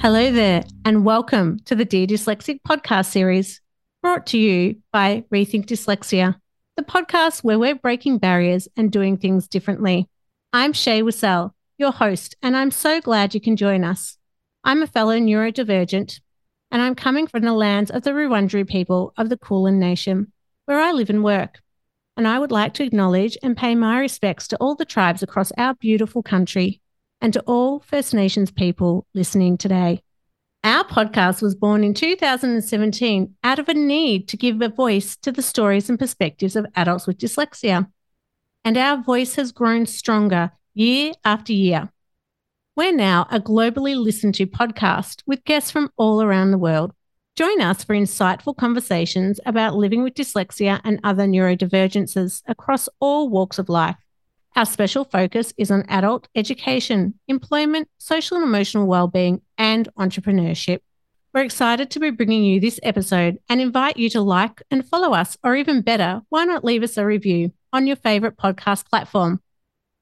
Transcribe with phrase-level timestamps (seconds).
[0.00, 3.60] Hello there, and welcome to the Dear Dyslexic podcast series
[4.00, 6.36] brought to you by Rethink Dyslexia,
[6.78, 10.08] the podcast where we're breaking barriers and doing things differently.
[10.54, 14.16] I'm Shae Wissell, your host, and I'm so glad you can join us.
[14.64, 16.18] I'm a fellow neurodivergent,
[16.70, 20.32] and I'm coming from the lands of the Wurundjeri people of the Kulin Nation,
[20.64, 21.60] where I live and work.
[22.16, 25.52] And I would like to acknowledge and pay my respects to all the tribes across
[25.58, 26.80] our beautiful country
[27.20, 30.02] and to all First Nations people listening today.
[30.62, 35.32] Our podcast was born in 2017 out of a need to give a voice to
[35.32, 37.90] the stories and perspectives of adults with dyslexia.
[38.64, 41.90] And our voice has grown stronger year after year.
[42.76, 46.92] We're now a globally listened to podcast with guests from all around the world.
[47.36, 53.58] Join us for insightful conversations about living with dyslexia and other neurodivergences across all walks
[53.58, 53.96] of life.
[54.56, 60.80] Our special focus is on adult education, employment, social and emotional well-being, and entrepreneurship.
[61.32, 65.14] We're excited to be bringing you this episode and invite you to like and follow
[65.14, 69.40] us, or even better, why not leave us a review on your favorite podcast platform?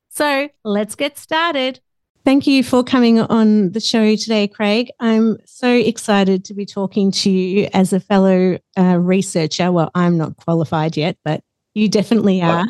[0.08, 1.80] So let's get started.
[2.24, 4.90] Thank you for coming on the show today, Craig.
[4.98, 9.70] I'm so excited to be talking to you as a fellow uh, researcher.
[9.70, 11.42] Well, I'm not qualified yet, but
[11.74, 12.66] you definitely are.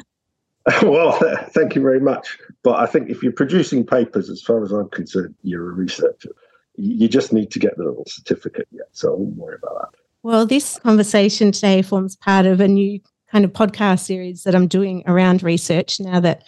[0.83, 1.13] Well,
[1.51, 2.39] thank you very much.
[2.63, 6.31] But I think if you're producing papers, as far as I'm concerned, you're a researcher.
[6.77, 8.89] You just need to get the little certificate yet.
[8.93, 9.99] So I won't worry about that.
[10.23, 14.69] Well, this conversation today forms part of a new kind of podcast series that I'm
[14.69, 16.45] doing around research now that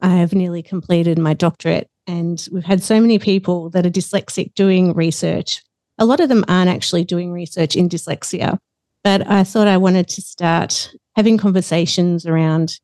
[0.00, 1.88] I have nearly completed my doctorate.
[2.06, 5.62] And we've had so many people that are dyslexic doing research.
[5.98, 8.58] A lot of them aren't actually doing research in dyslexia.
[9.02, 12.78] But I thought I wanted to start having conversations around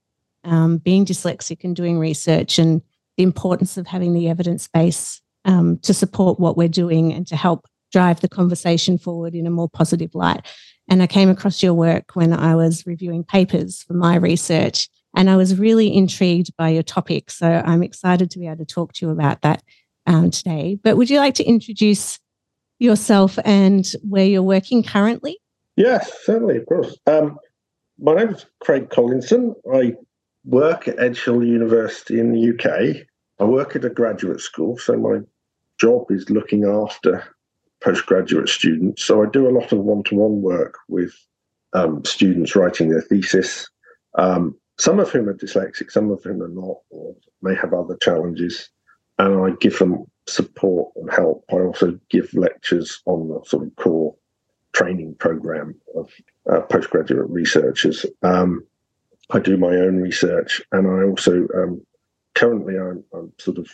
[0.45, 2.83] um, being dyslexic and doing research and
[3.17, 7.37] the importance of having the evidence base um, to support what we're doing and to
[7.37, 10.47] help drive the conversation forward in a more positive light.
[10.89, 15.29] And I came across your work when I was reviewing papers for my research, and
[15.29, 17.31] I was really intrigued by your topic.
[17.31, 19.63] So I'm excited to be able to talk to you about that
[20.07, 20.79] um, today.
[20.83, 22.19] But would you like to introduce
[22.79, 25.39] yourself and where you're working currently?
[25.77, 26.97] Yes, certainly, of course.
[27.07, 27.39] Um,
[27.99, 29.55] my name is Craig Collinson.
[29.73, 29.95] I
[30.45, 33.07] work at Edge Hill University in the UK.
[33.39, 35.21] I work at a graduate school, so my
[35.79, 37.25] job is looking after
[37.83, 39.05] postgraduate students.
[39.05, 41.13] So I do a lot of one to one work with
[41.73, 43.69] um, students writing their thesis,
[44.17, 47.97] um, some of whom are dyslexic, some of whom are not, or may have other
[48.01, 48.69] challenges.
[49.19, 51.45] And I give them support and help.
[51.51, 54.15] I also give lectures on the sort of core
[54.73, 56.11] training program of
[56.51, 58.07] uh, postgraduate researchers.
[58.23, 58.67] Um,
[59.31, 61.85] I do my own research, and I also um,
[62.35, 63.69] currently I'm, I'm, sort of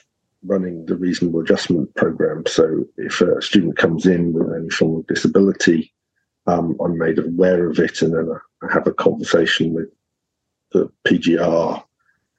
[0.45, 2.45] running the reasonable adjustment program.
[2.47, 5.93] So if a student comes in with any form of disability,
[6.47, 8.31] um, I'm made aware of it, and then
[8.63, 9.89] I have a conversation with
[10.73, 11.83] the PGR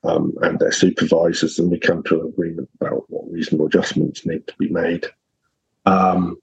[0.03, 4.47] um, and their supervisors, and we come to an agreement about what reasonable adjustments need
[4.47, 5.07] to be made.
[5.85, 6.37] Um,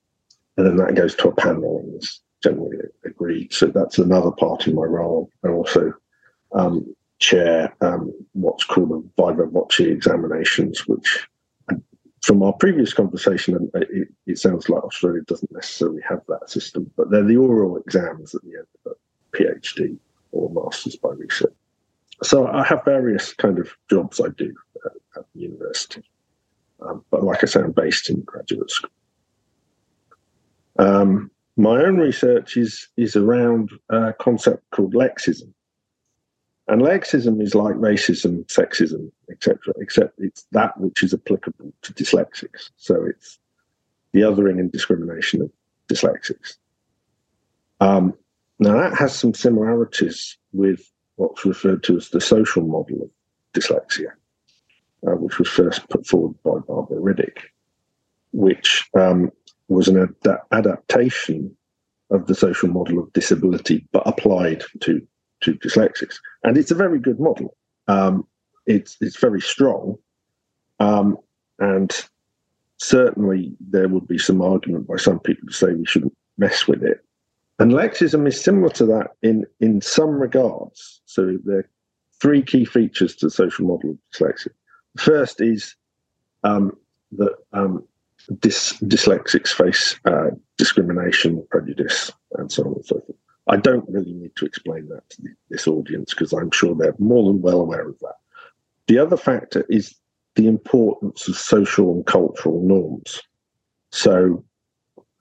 [0.57, 3.53] and then that goes to a panel and is generally agreed.
[3.53, 5.31] So that's another part of my role.
[5.43, 5.93] And also
[6.53, 11.27] um, chair um, what's called a voce examinations, which
[12.23, 17.09] from our previous conversation, it, it, sounds like Australia doesn't necessarily have that system, but
[17.09, 19.97] they're the oral exams at the end of a PhD
[20.33, 21.55] or Masters by Research.
[22.25, 24.53] So I have various kind of jobs I do
[24.85, 26.03] at, at the university,
[26.81, 28.91] um, but like I say, I'm based in graduate school.
[30.79, 35.53] Um, my own research is is around a concept called lexism,
[36.69, 42.71] and lexism is like racism, sexism, etc., except it's that which is applicable to dyslexics.
[42.77, 43.39] So it's
[44.13, 45.51] the othering and discrimination of
[45.89, 46.57] dyslexics.
[47.81, 48.15] Um,
[48.59, 53.11] now, that has some similarities with what's referred to as the social model of
[53.55, 54.09] dyslexia,
[55.07, 57.39] uh, which was first put forward by Barbara Riddick,
[58.33, 59.31] which um,
[59.69, 61.55] was an ad- adaptation
[62.11, 65.07] of the social model of disability, but applied to
[65.47, 67.57] to dyslexics, and it's a very good model.
[67.89, 68.27] Um,
[68.67, 69.97] it's it's very strong,
[70.81, 71.17] um,
[71.59, 71.93] and
[72.79, 76.83] certainly there would be some argument by some people to say we shouldn't mess with
[76.83, 77.03] it.
[77.59, 81.01] And lexism is similar to that in in some regards.
[81.07, 81.71] So there are
[82.21, 84.49] three key features to the social model of dyslexia.
[84.97, 85.77] The first is
[86.45, 86.77] um,
[87.13, 87.85] that um,
[88.33, 93.19] dys- dyslexics face uh, discrimination, prejudice, and so on and so forth.
[93.49, 97.33] I don't really need to explain that to this audience because I'm sure they're more
[97.33, 98.17] than well aware of that.
[98.89, 99.95] The other factor is
[100.35, 103.23] the importance of social and cultural norms.
[103.93, 104.45] So,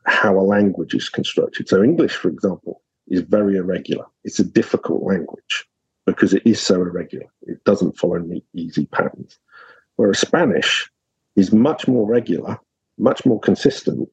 [0.06, 1.68] how a language is constructed.
[1.68, 4.06] So English, for example, is very irregular.
[4.24, 5.66] It's a difficult language
[6.06, 7.26] because it is so irregular.
[7.44, 9.40] It doesn't follow any easy patterns.
[9.96, 10.90] Whereas Spanish
[11.36, 12.60] is much more regular,
[12.98, 14.10] much more consistent,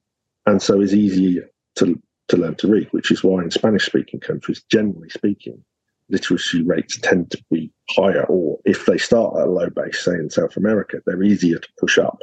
[0.47, 4.20] and so is easier to, to learn to read, which is why in Spanish speaking
[4.20, 5.62] countries, generally speaking,
[6.08, 10.12] literacy rates tend to be higher, or if they start at a low base, say
[10.12, 12.22] in South America, they're easier to push up.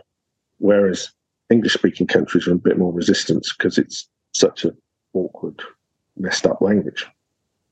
[0.60, 1.12] Whereas
[1.50, 4.78] English speaking countries are a bit more resistant because it's such an
[5.14, 5.62] awkward,
[6.18, 7.08] messed up language.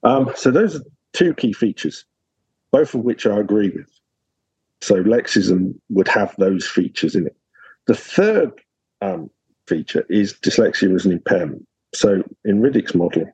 [0.03, 0.83] Um, so those are
[1.13, 2.05] two key features,
[2.71, 3.89] both of which I agree with.
[4.81, 7.35] So Lexism would have those features in it.
[7.85, 8.51] The third
[9.01, 9.29] um,
[9.67, 11.66] feature is dyslexia as an impairment.
[11.93, 13.25] So in Riddick's model,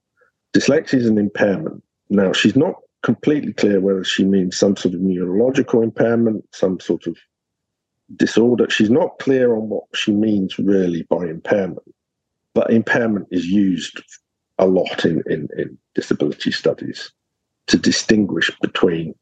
[0.54, 1.84] dyslexia is an impairment.
[2.10, 7.08] Now, she's not completely clear whether she means some sort of neurological impairment, some sort
[7.08, 7.18] of
[8.16, 8.70] disorder.
[8.70, 11.94] She's not clear on what she means really by impairment,
[12.54, 14.02] but impairment is used
[14.60, 17.12] a lot in, in, in disability studies
[17.68, 19.16] to distinguish between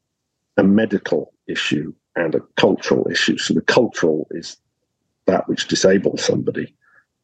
[0.56, 3.38] a medical issue and a cultural issue.
[3.38, 4.56] So the cultural is
[5.26, 6.74] that which disables somebody,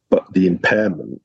[0.09, 1.21] but the impairment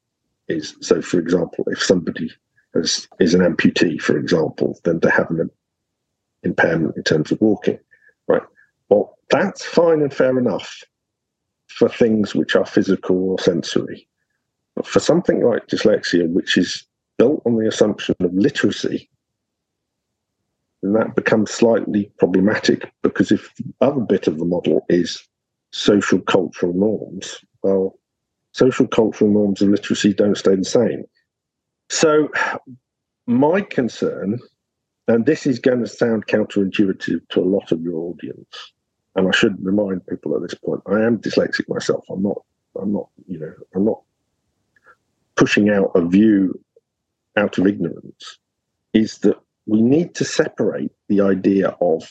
[0.49, 1.01] is so.
[1.03, 2.31] For example, if somebody
[2.75, 5.51] has, is an amputee, for example, then they have an
[6.43, 7.79] impairment in terms of walking,
[8.29, 8.43] right?
[8.89, 10.83] Well, that's fine and fair enough
[11.69, 14.07] for things which are physical or sensory.
[14.77, 16.85] But for something like dyslexia, which is
[17.19, 19.09] built on the assumption of literacy,
[20.83, 25.27] then that becomes slightly problematic because if the other bit of the model is
[25.73, 27.99] social cultural norms, well,
[28.55, 31.05] social cultural norms of literacy don't stay the same.
[31.91, 32.31] So,
[33.27, 34.39] my concern,
[35.09, 38.73] and this is going to sound counterintuitive to a lot of your audience,
[39.17, 42.05] and I should remind people at this point, I am dyslexic myself.
[42.09, 42.43] I'm not,
[42.81, 44.01] I'm not, you know, I'm not
[45.37, 46.59] pushing out a view
[47.37, 48.39] out of ignorance,
[48.93, 52.09] is that we need to separate the idea of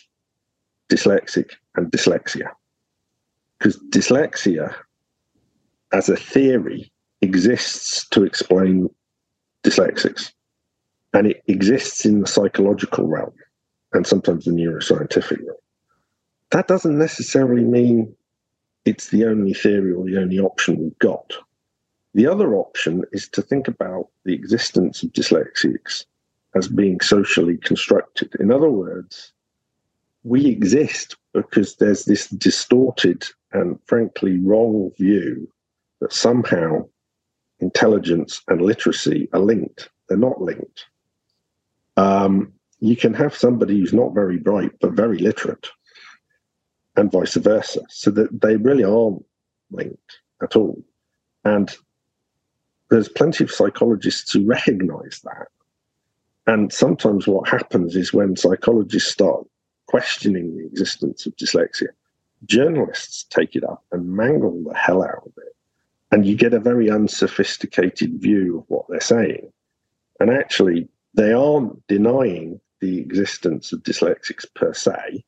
[0.90, 2.50] dyslexic and dyslexia.
[3.58, 4.76] Because dyslexia,
[5.94, 6.92] as a theory,
[7.22, 8.90] exists to explain
[9.64, 10.32] dyslexics.
[11.14, 13.34] And it exists in the psychological realm
[13.94, 15.58] and sometimes the neuroscientific realm.
[16.52, 18.14] That doesn't necessarily mean
[18.86, 21.34] it's the only theory or the only option we've got.
[22.16, 26.06] The other option is to think about the existence of dyslexics
[26.56, 28.34] as being socially constructed.
[28.40, 29.32] In other words,
[30.24, 35.52] we exist because there's this distorted and frankly wrong view
[36.04, 36.88] that somehow
[37.60, 39.90] intelligence and literacy are linked.
[40.08, 40.86] They're not linked.
[41.98, 45.68] Um, you can have somebody who's not very bright but very literate,
[46.96, 49.26] and vice versa, so that they really aren't
[49.72, 50.84] linked at all.
[51.44, 51.76] And
[52.90, 55.48] there's plenty of psychologists who recognize that
[56.46, 59.46] and sometimes what happens is when psychologists start
[59.88, 61.88] questioning the existence of dyslexia,
[62.46, 65.53] journalists take it up and mangle the hell out of it.
[66.14, 69.52] And you get a very unsophisticated view of what they're saying.
[70.20, 75.26] And actually, they aren't denying the existence of dyslexics per se.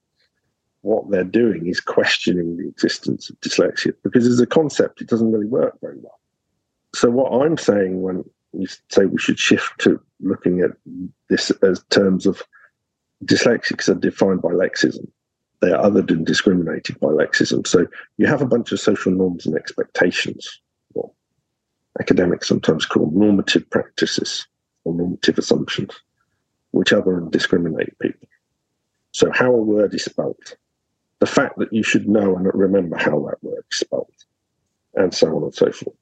[0.81, 5.31] What they're doing is questioning the existence of dyslexia because as a concept, it doesn't
[5.31, 6.19] really work very well.
[6.93, 10.71] So, what I'm saying when you say we should shift to looking at
[11.29, 12.43] this as terms of
[13.25, 15.07] dyslexics are defined by lexism.
[15.61, 17.65] They are othered and discriminated by lexism.
[17.65, 20.61] So you have a bunch of social norms and expectations,
[21.99, 24.47] academics sometimes call normative practices
[24.83, 25.91] or normative assumptions,
[26.71, 28.27] which other and discriminate people.
[29.11, 30.57] So how a word is spelt,
[31.19, 34.11] the fact that you should know and remember how that word is spelt,
[34.95, 35.95] and so on and so forth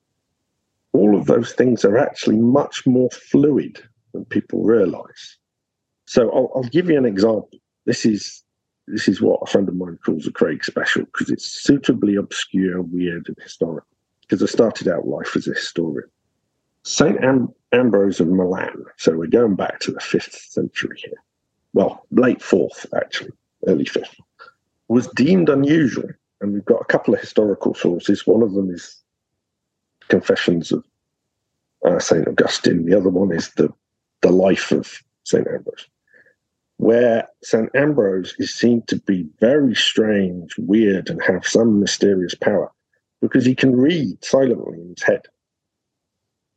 [0.93, 3.83] all of those things are actually much more fluid
[4.13, 5.38] than people realize.
[6.05, 7.50] So I'll, I'll give you an example.
[7.85, 8.43] This is
[8.88, 12.81] this is what a friend of mine calls a Craig special because it's suitably obscure,
[12.81, 13.88] weird, and historical.
[14.34, 16.10] Because I started out life as a historian.
[16.82, 18.84] Saint Am- Ambrose of Milan.
[18.98, 21.22] So we're going back to the fifth century here.
[21.75, 23.34] Well, late fourth, actually,
[23.68, 24.16] early fifth,
[24.88, 26.10] was deemed unusual.
[26.42, 28.25] And we've got a couple of historical sources.
[28.25, 29.04] One of them is
[30.08, 30.84] Confessions of
[31.86, 32.88] uh, Saint Augustine.
[32.88, 33.72] The other one is the
[34.22, 35.88] the life of Saint Ambrose,
[36.78, 42.72] where Saint Ambrose is seen to be very strange, weird, and have some mysterious power
[43.24, 45.24] because he can read silently in his head.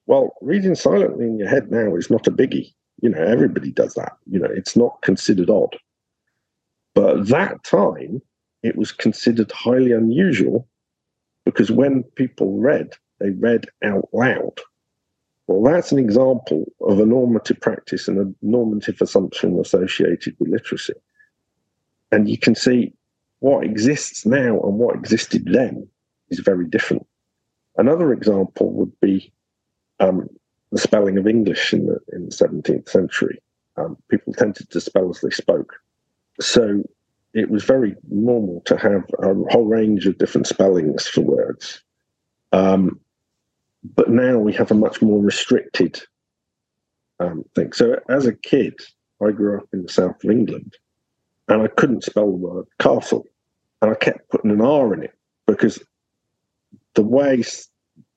[0.06, 2.74] Well, reading silently in your head now is not a biggie.
[3.02, 4.14] You know, everybody does that.
[4.26, 5.76] You know, it's not considered odd.
[6.94, 8.22] But at that time,
[8.62, 10.68] it was considered highly unusual
[11.44, 14.60] because when people read, they read out loud
[15.48, 20.94] Well, that's an example of a normative practice and a normative assumption associated with literacy.
[22.12, 22.94] And you can see
[23.40, 25.88] what exists now and what existed then
[26.30, 27.06] is very different.
[27.76, 29.32] Another example would be
[30.00, 30.28] um,
[30.72, 33.40] the spelling of English in the in the 17th century.
[33.76, 35.74] Um, people tended to spell as they spoke,
[36.40, 36.82] so
[37.34, 41.82] it was very normal to have a whole range of different spellings for words.
[42.52, 42.98] Um,
[43.94, 46.02] but now we have a much more restricted
[47.20, 47.72] um, thing.
[47.72, 48.74] So as a kid,
[49.22, 50.74] I grew up in the south of England,
[51.48, 53.26] and I couldn't spell the word castle,
[53.82, 55.14] and I kept putting an R in it
[55.46, 55.78] because
[56.96, 57.44] the way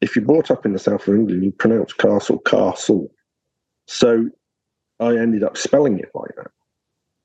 [0.02, 3.12] if you're brought up in the south of England, you pronounce castle castle.
[3.88, 4.30] So
[5.00, 6.52] I ended up spelling it like that.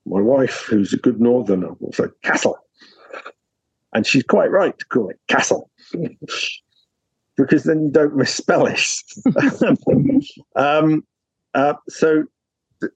[0.05, 2.57] My wife, who's a good northerner, will say castle.
[3.93, 5.71] And she's quite right to call it castle.
[7.37, 8.81] because then you don't misspell it.
[10.55, 11.03] um,
[11.53, 12.23] uh, so
[12.81, 12.91] th-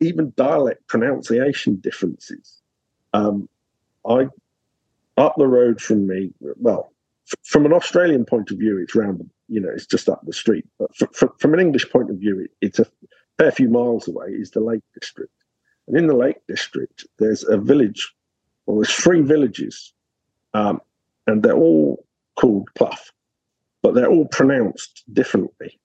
[0.00, 2.60] even dialect pronunciation differences.
[3.14, 3.48] Um,
[4.06, 4.28] I
[5.16, 6.93] up the road from me, well,
[7.44, 10.66] from an Australian point of view, it's round, you know, it's just up the street.
[10.78, 10.90] But
[11.38, 12.86] from an English point of view, it, it's a
[13.38, 15.32] fair few miles away, is the Lake District.
[15.86, 18.12] And in the Lake District, there's a village,
[18.66, 19.92] well, there's three villages,
[20.54, 20.80] um,
[21.26, 22.04] and they're all
[22.36, 22.96] called Clough,
[23.82, 25.78] but they're all pronounced differently.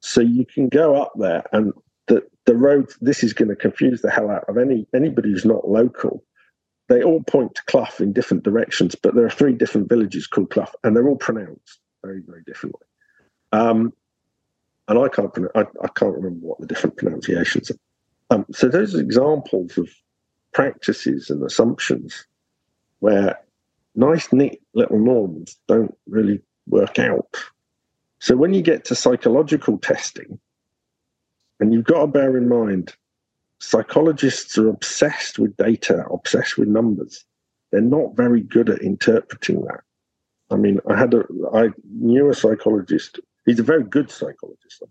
[0.00, 1.72] So you can go up there, and
[2.06, 5.44] the, the road, this is going to confuse the hell out of any anybody who's
[5.44, 6.22] not local
[6.88, 10.50] they all point to Clough in different directions, but there are three different villages called
[10.50, 12.86] Clough, and they're all pronounced very, very differently.
[13.52, 13.92] Um,
[14.88, 17.76] and I can't, I, I, can't remember what the different pronunciations are.
[18.30, 19.88] Um, so those are examples of
[20.52, 22.26] practices and assumptions
[23.00, 23.38] where
[23.94, 27.36] nice, neat little norms don't really work out.
[28.18, 30.38] So when you get to psychological testing,
[31.60, 32.94] and you've got to bear in mind
[33.58, 37.24] psychologists are obsessed with data, obsessed with numbers.
[37.70, 39.80] They're not very good at interpreting that.
[40.50, 43.20] I mean, I had a, I knew a psychologist.
[43.44, 44.82] He's a very good psychologist.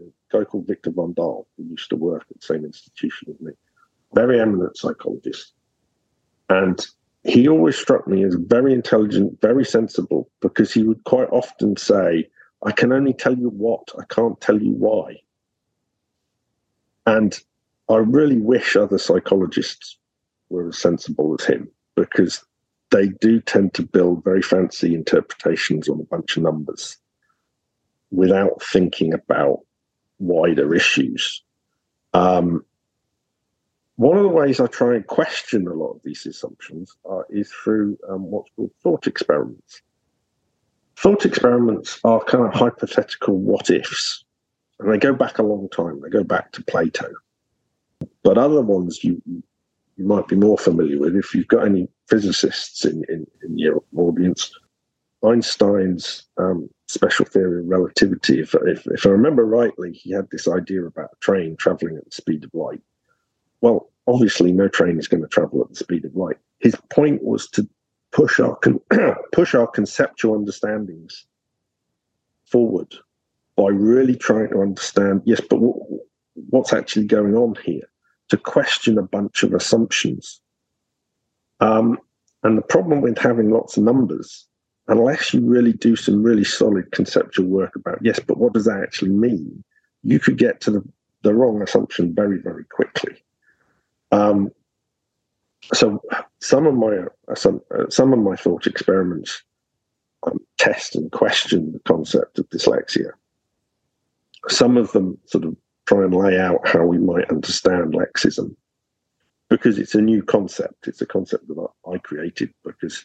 [0.00, 3.40] A guy called Victor van Daal, who used to work at the same institution as
[3.40, 3.52] me.
[4.14, 5.52] Very eminent psychologist.
[6.48, 6.84] And
[7.24, 12.28] he always struck me as very intelligent, very sensible, because he would quite often say,
[12.64, 15.20] I can only tell you what, I can't tell you why.
[17.06, 17.38] And
[17.88, 19.98] I really wish other psychologists
[20.48, 22.44] were as sensible as him because
[22.90, 26.96] they do tend to build very fancy interpretations on a bunch of numbers
[28.10, 29.60] without thinking about
[30.18, 31.42] wider issues.
[32.12, 32.64] Um,
[33.96, 37.50] one of the ways I try and question a lot of these assumptions uh, is
[37.50, 39.82] through um, what's called thought experiments.
[40.96, 44.24] Thought experiments are kind of hypothetical what ifs,
[44.78, 46.00] and they go back a long time.
[46.00, 47.12] They go back to Plato.
[48.22, 49.20] But other ones you
[49.96, 53.82] you might be more familiar with if you've got any physicists in, in, in your
[53.96, 54.50] audience.
[55.22, 60.48] Einstein's um, special theory of relativity, if, if, if I remember rightly, he had this
[60.48, 62.80] idea about a train traveling at the speed of light.
[63.60, 66.38] Well, obviously, no train is going to travel at the speed of light.
[66.58, 67.68] His point was to
[68.10, 68.80] push our con-
[69.32, 71.26] push our conceptual understandings
[72.44, 72.92] forward
[73.56, 75.22] by really trying to understand.
[75.24, 76.00] Yes, but w-
[76.50, 77.88] what's actually going on here?
[78.32, 80.40] To question a bunch of assumptions.
[81.60, 81.98] Um,
[82.42, 84.46] and the problem with having lots of numbers,
[84.88, 88.82] unless you really do some really solid conceptual work about, yes, but what does that
[88.82, 89.62] actually mean?
[90.02, 90.82] You could get to the,
[91.20, 93.22] the wrong assumption very, very quickly.
[94.12, 94.50] Um,
[95.74, 96.00] so
[96.40, 99.42] some of my some some of my thought experiments
[100.26, 103.10] um, test and question the concept of dyslexia.
[104.48, 105.54] Some of them sort of
[105.86, 108.54] try and lay out how we might understand lexism
[109.48, 110.88] because it's a new concept.
[110.88, 113.04] It's a concept that I created because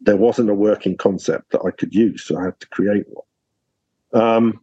[0.00, 4.22] there wasn't a working concept that I could use, so I had to create one.
[4.22, 4.60] Um,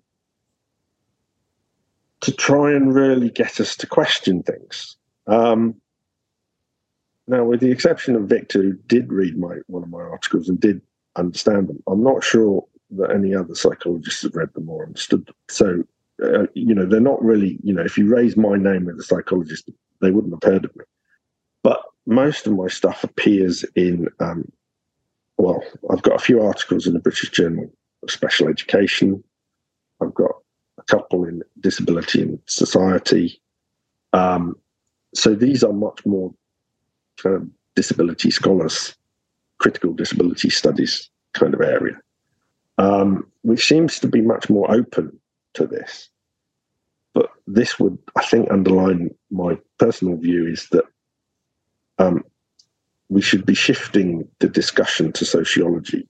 [2.22, 4.98] to try and really get us to question things.
[5.28, 5.76] Um,
[7.28, 10.60] now, with the exception of Victor, who did read my one of my articles and
[10.60, 10.82] did
[11.16, 15.36] understand them, I'm not sure that any other psychologists have read them or understood them.
[15.48, 15.84] So
[16.24, 19.04] uh, you know, they're not really, you know, if you raise my name as a
[19.04, 19.70] psychologist,
[20.02, 20.84] they wouldn't have heard of me.
[21.64, 24.52] But most of my stuff appears in, um,
[25.38, 27.72] well, I've got a few articles in the British Journal
[28.04, 29.24] of Special Education.
[30.02, 30.32] I've got
[30.78, 33.42] a couple in Disability and Society.
[34.14, 34.56] Um,
[35.14, 36.34] so these are much more
[37.18, 38.96] kind of disability scholars,
[39.60, 42.00] critical disability studies kind of area,
[42.78, 45.20] um, which seems to be much more open
[45.54, 46.10] to this.
[47.14, 50.86] But this would, I think, underline my personal view is that
[51.98, 52.24] um,
[53.10, 56.08] we should be shifting the discussion to sociology.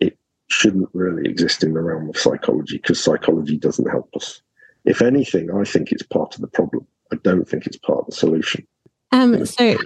[0.00, 4.42] It shouldn't really exist in the realm of psychology because psychology doesn't help us.
[4.84, 6.86] If anything, I think it's part of the problem.
[7.12, 8.66] I don't think it's part of the solution.
[9.12, 9.76] Um, so,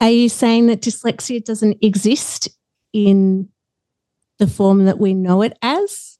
[0.00, 2.48] are you saying that dyslexia doesn't exist
[2.92, 3.48] in
[4.38, 6.18] the form that we know it as?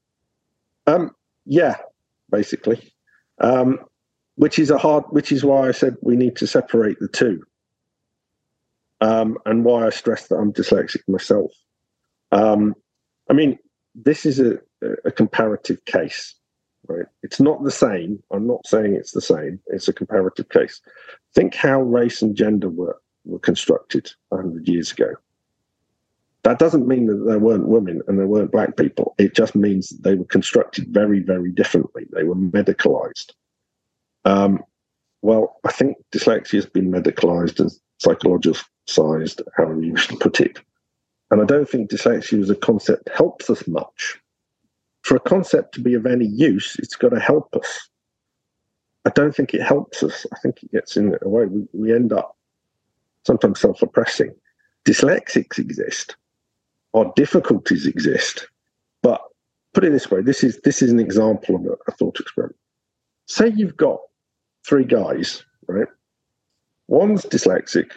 [0.87, 1.11] Um,
[1.45, 1.77] yeah,
[2.31, 2.93] basically.
[3.41, 3.81] Um,
[4.37, 7.43] which is a hard, which is why I said we need to separate the two
[9.01, 11.53] um, and why I stress that I'm dyslexic myself.
[12.33, 12.75] Um,
[13.31, 13.59] I mean,
[13.95, 14.59] this is a,
[15.05, 16.35] a comparative case,
[16.89, 17.07] right?
[17.23, 18.23] It's not the same.
[18.31, 19.61] I'm not saying it's the same.
[19.69, 20.81] It's a comparative case.
[21.35, 25.15] Think how race and gender were, were constructed 100 years ago.
[26.47, 29.17] That doesn't mean that there weren't women and there weren't black people.
[29.19, 32.07] It just means they were constructed very, very differently.
[32.13, 33.33] They were medicalized.
[34.25, 34.63] Um,
[35.23, 40.61] well, I think dyslexia has been medicalized and psychologically sized, however you to put it.
[41.33, 44.17] And I don't think dyslexia as a concept helps us much.
[45.03, 47.89] For a concept to be of any use, it's got to help us.
[49.05, 50.25] I don't think it helps us.
[50.33, 51.47] I think it gets in a way.
[51.47, 52.37] We, we end up
[53.25, 54.33] sometimes self oppressing.
[54.85, 56.15] Dyslexics exist,
[56.97, 58.49] or difficulties exist.
[59.03, 59.21] But
[59.75, 62.57] put it this way this is, this is an example of a, a thought experiment.
[63.27, 64.01] Say you've got
[64.67, 65.89] three guys, right?
[66.89, 67.91] One's dyslexic,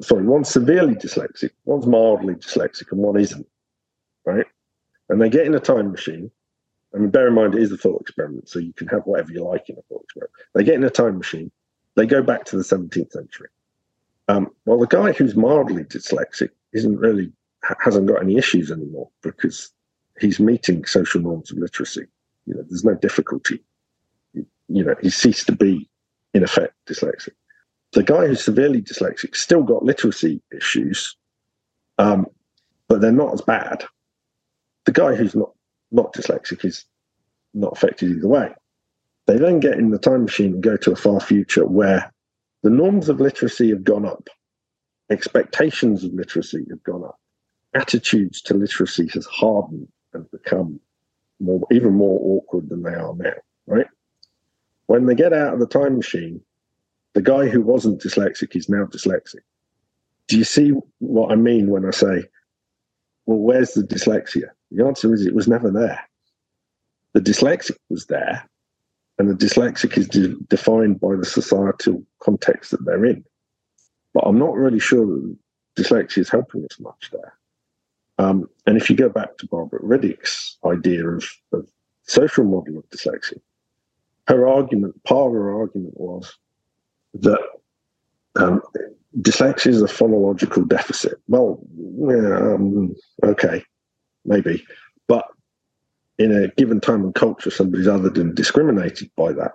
[0.00, 3.46] sorry, one's severely dyslexic, one's mildly dyslexic, and one isn't,
[4.24, 4.46] right?
[5.08, 6.30] And they get in a time machine.
[6.94, 9.32] I mean, bear in mind, it is a thought experiment, so you can have whatever
[9.32, 10.32] you like in a thought experiment.
[10.54, 11.50] They get in a time machine,
[11.96, 13.48] they go back to the 17th century.
[14.28, 17.32] Um, well, the guy who's mildly dyslexic isn't really,
[17.80, 19.70] hasn't got any issues anymore because
[20.20, 22.06] he's meeting social norms of literacy.
[22.46, 23.62] You know, there's no difficulty.
[24.34, 25.88] You know, he ceased to be,
[26.34, 27.32] in effect, dyslexic
[27.92, 31.16] the guy who's severely dyslexic still got literacy issues,
[31.98, 32.26] um,
[32.88, 33.84] but they're not as bad.
[34.84, 35.52] The guy who's not
[35.90, 36.84] not dyslexic is
[37.54, 38.54] not affected either way.
[39.26, 42.12] They then get in the time machine and go to a far future where
[42.62, 44.28] the norms of literacy have gone up,
[45.10, 47.18] expectations of literacy have gone up,
[47.76, 50.80] attitudes to literacy has hardened and become
[51.38, 53.34] more even more awkward than they are now.
[53.66, 53.86] Right?
[54.86, 56.40] When they get out of the time machine,
[57.14, 59.40] the guy who wasn't dyslexic is now dyslexic.
[60.28, 62.24] Do you see what I mean when I say,
[63.26, 64.48] well, where's the dyslexia?
[64.70, 66.00] The answer is it was never there.
[67.12, 68.48] The dyslexic was there,
[69.18, 73.24] and the dyslexic is de- defined by the societal context that they're in.
[74.14, 75.36] But I'm not really sure that
[75.76, 77.34] dyslexia is helping us much there.
[78.18, 81.68] Um, and if you go back to Barbara Riddick's idea of, of
[82.04, 83.40] social model of dyslexia,
[84.28, 86.36] her argument, part of her argument was
[87.14, 87.40] that
[88.36, 88.62] um,
[89.20, 91.14] dyslexia is a phonological deficit.
[91.28, 93.62] Well, yeah, um, okay,
[94.24, 94.64] maybe,
[95.06, 95.26] but
[96.18, 99.52] in a given time and culture, somebody's othered and discriminated by that,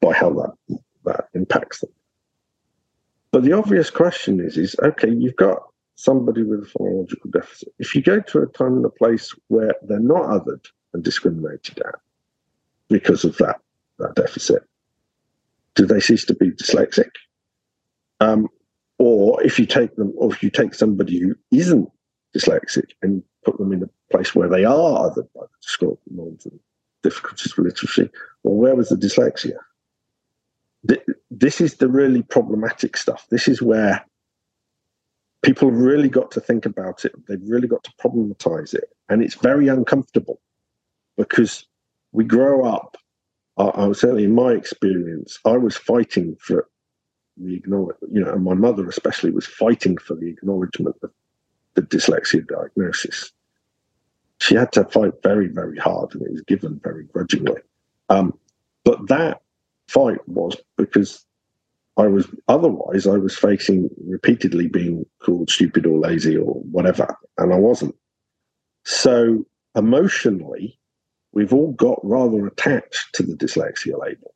[0.00, 1.90] by how that that impacts them.
[3.32, 5.62] But the obvious question is: is okay, you've got
[6.00, 7.72] somebody with a phonological deficit.
[7.78, 11.78] If you go to a time and a place where they're not othered and discriminated
[11.80, 11.96] at
[12.88, 13.60] because of that
[13.98, 14.62] that deficit,
[15.74, 17.10] do they cease to be dyslexic?
[18.20, 18.48] Um,
[18.98, 21.90] or if you take them, or if you take somebody who isn't
[22.34, 26.46] dyslexic and put them in a place where they are other by the school norms
[26.46, 26.58] and
[27.02, 28.10] difficulties with literacy,
[28.42, 29.56] well, where was the dyslexia?
[31.30, 33.26] This is the really problematic stuff.
[33.30, 34.04] This is where
[35.42, 37.12] people really got to think about it.
[37.26, 38.84] They've really got to problematize it.
[39.08, 40.40] And it's very uncomfortable
[41.16, 41.66] because
[42.12, 42.96] we grow up
[43.60, 46.68] I, I was certainly in my experience, I was fighting for
[47.36, 51.10] the acknowledge, you know, and my mother especially was fighting for the acknowledgement of
[51.74, 53.32] the dyslexia diagnosis.
[54.38, 57.60] She had to fight very, very hard, and it was given very grudgingly.
[58.08, 58.38] Um,
[58.84, 59.42] but that
[59.86, 61.24] fight was because
[62.00, 67.52] I was otherwise I was facing repeatedly being called stupid or lazy or whatever, and
[67.52, 67.94] I wasn't.
[68.84, 69.44] So
[69.76, 70.78] emotionally,
[71.32, 74.34] we've all got rather attached to the dyslexia label.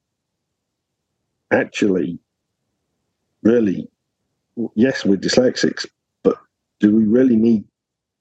[1.50, 2.18] Actually,
[3.42, 3.88] really,
[4.74, 5.87] yes, we're dyslexics,
[6.22, 6.37] but
[6.81, 7.64] do we really need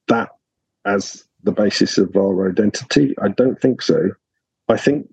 [0.08, 0.30] that
[0.86, 3.14] as the basis of our identity?
[3.22, 4.12] I don't think so.
[4.70, 5.13] I think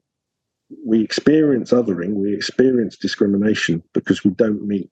[0.84, 4.90] we experience othering, we experience discrimination because we don't meet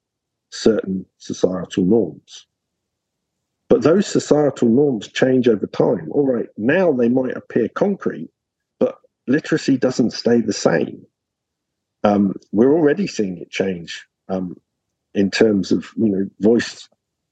[0.50, 2.46] certain societal norms.
[3.68, 6.08] But those societal norms change over time.
[6.10, 8.30] All right, now they might appear concrete,
[8.78, 11.06] but literacy doesn't stay the same.
[12.04, 14.56] Um, we're already seeing it change um,
[15.14, 16.88] in terms of you know voice,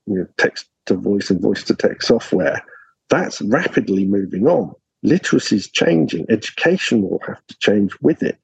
[0.07, 2.63] you know, text to voice and voice to text software.
[3.09, 4.75] That's rapidly moving on.
[5.07, 6.27] Literacy is changing.
[6.29, 8.39] Education will have to change with it.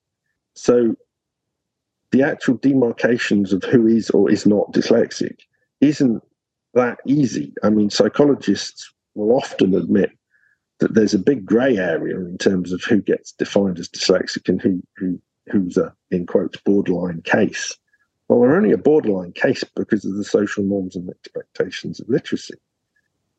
[0.54, 0.94] So
[2.12, 5.40] the actual demarcations of who is or is not dyslexic
[5.80, 6.22] isn't
[6.74, 7.52] that easy.
[7.62, 10.10] I mean, psychologists will often admit
[10.78, 14.60] that there's a big grey area in terms of who gets defined as dyslexic and
[14.60, 15.20] who, who
[15.50, 17.76] who's a in quotes borderline case.
[18.28, 22.54] Well, we're only a borderline case because of the social norms and expectations of literacy.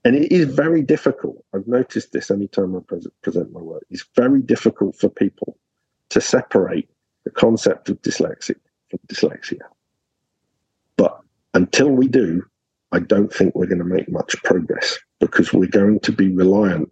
[0.06, 1.44] And it is very difficult.
[1.54, 2.80] I've noticed this anytime I
[3.22, 3.86] present my work.
[3.90, 5.58] It's very difficult for people
[6.10, 6.90] to separate
[7.24, 9.62] the concept of dyslexic from dyslexia.
[10.98, 11.20] But
[11.54, 12.44] until we do,
[12.92, 16.90] I don't think we're going to make much progress because we're going to be reliant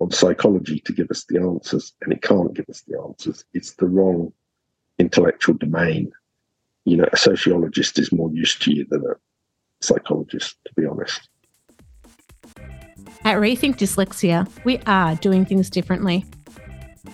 [0.00, 3.44] on psychology to give us the answers, and it can't give us the answers.
[3.52, 4.32] It's the wrong
[4.98, 6.12] intellectual domain.
[6.84, 9.14] You know, a sociologist is more used to you than a
[9.80, 11.28] psychologist, to be honest.
[13.24, 16.24] At Rethink Dyslexia, we are doing things differently.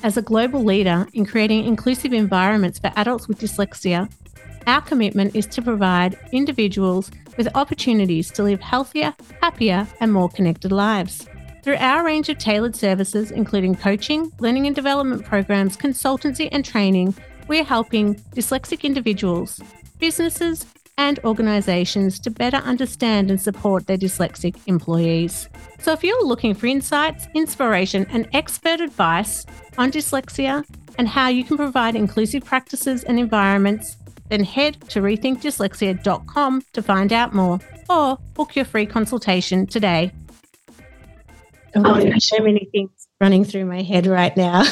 [0.02, 4.10] As a global leader in creating inclusive environments for adults with dyslexia,
[4.66, 10.72] our commitment is to provide individuals with opportunities to live healthier, happier, and more connected
[10.72, 11.26] lives.
[11.62, 17.14] Through our range of tailored services, including coaching, learning and development programs, consultancy, and training,
[17.48, 19.60] we are helping dyslexic individuals,
[19.98, 20.64] businesses,
[20.98, 25.48] and organisations to better understand and support their dyslexic employees.
[25.78, 29.46] So, if you're looking for insights, inspiration, and expert advice
[29.78, 30.64] on dyslexia
[30.98, 33.96] and how you can provide inclusive practices and environments,
[34.28, 40.12] then head to rethinkdyslexia.com to find out more or book your free consultation today.
[41.74, 44.64] Oh, there's so many things running through my head right now.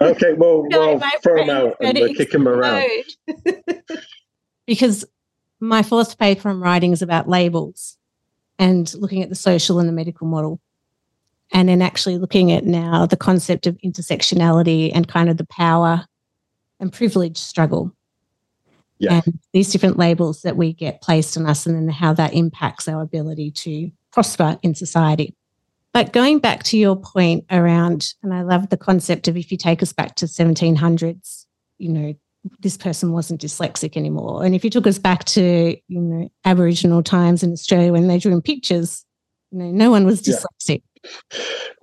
[0.00, 2.86] Okay, well, well throw them out and kick them around.
[4.66, 5.04] because
[5.62, 7.96] my fourth paper I'm writing is about labels
[8.58, 10.60] and looking at the social and the medical model.
[11.52, 16.06] And then actually looking at now the concept of intersectionality and kind of the power
[16.80, 17.94] and privilege struggle.
[18.98, 19.20] Yeah.
[19.24, 22.88] And these different labels that we get placed on us and then how that impacts
[22.88, 25.36] our ability to prosper in society.
[25.92, 29.58] But going back to your point around, and I love the concept of if you
[29.58, 31.44] take us back to 1700s,
[31.78, 32.14] you know,
[32.60, 34.44] this person wasn't dyslexic anymore.
[34.44, 38.18] And if you took us back to, you know, Aboriginal times in Australia when they
[38.18, 39.04] drew in pictures,
[39.50, 40.82] you know, no one was dyslexic.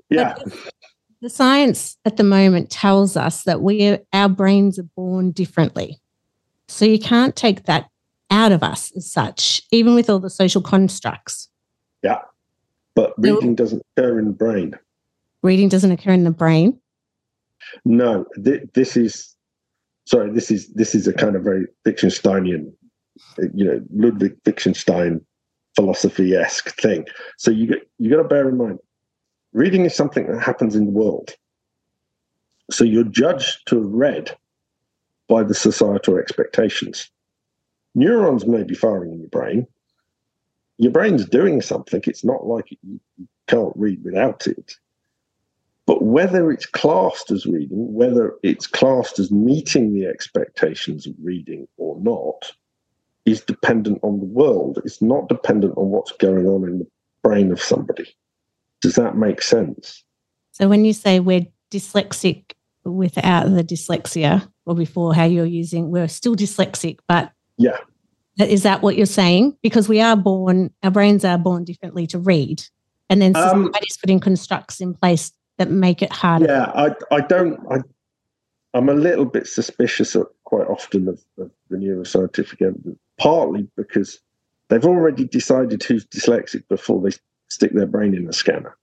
[0.10, 0.36] Yeah.
[0.38, 0.54] yeah.
[1.22, 6.00] The science at the moment tells us that we are, our brains are born differently.
[6.68, 7.90] So you can't take that
[8.32, 11.50] out of us as such, even with all the social constructs.
[12.04, 12.20] Yeah.
[12.96, 14.76] But reading doesn't occur in the brain.
[15.42, 16.80] Reading doesn't occur in the brain?
[17.86, 18.26] No.
[18.44, 19.36] Th- this is
[20.10, 22.74] sorry, this is this is a kind of very Wittgensteinian,
[23.54, 25.22] you know, Ludwig Wittgenstein
[25.76, 27.06] philosophy esque thing.
[27.38, 28.80] So you you got to bear in mind,
[29.54, 31.36] reading is something that happens in the world.
[32.72, 34.36] So you're judged to have read
[35.28, 37.10] by the societal expectations.
[37.94, 39.68] Neurons may be firing in your brain.
[40.78, 42.02] Your brain's doing something.
[42.06, 43.00] It's not like you
[43.48, 44.76] can't read without it.
[45.90, 51.68] But whether it's classed as reading, whether it's classed as meeting the expectations of reading
[51.78, 52.52] or not,
[53.26, 54.80] is dependent on the world.
[54.86, 56.88] It's not dependent on what's going on in the
[57.24, 58.16] brain of somebody.
[58.82, 60.04] Does that make sense?
[60.52, 62.52] So when you say we're dyslexic
[62.84, 67.78] without the dyslexia, or before how you're using, we're still dyslexic, but yeah.
[68.38, 69.58] Is that what you're saying?
[69.64, 72.64] Because we are born, our brains are born differently to read.
[73.10, 76.46] And then um, society's putting constructs in place that make it harder?
[76.46, 77.60] Yeah, I, I don't.
[77.72, 77.78] I,
[78.74, 84.20] I'm a little bit suspicious of, quite often of, of the neuroscientific evidence, partly because
[84.70, 87.16] they've already decided who's dyslexic before they
[87.50, 88.76] stick their brain in the scanner.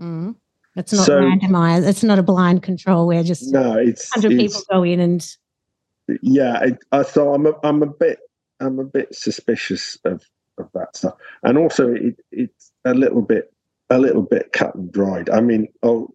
[0.00, 0.36] Mm.
[0.74, 1.86] It's not so, randomized.
[1.86, 5.36] It's not a blind control where just no, it's hundred people go in and
[6.22, 6.64] yeah.
[6.64, 8.20] It, I so I'm a I'm a bit
[8.58, 10.22] I'm a bit suspicious of
[10.56, 13.52] of that stuff, and also it, it's a little bit
[13.90, 15.28] a little bit cut and dried.
[15.28, 16.08] I mean, oh,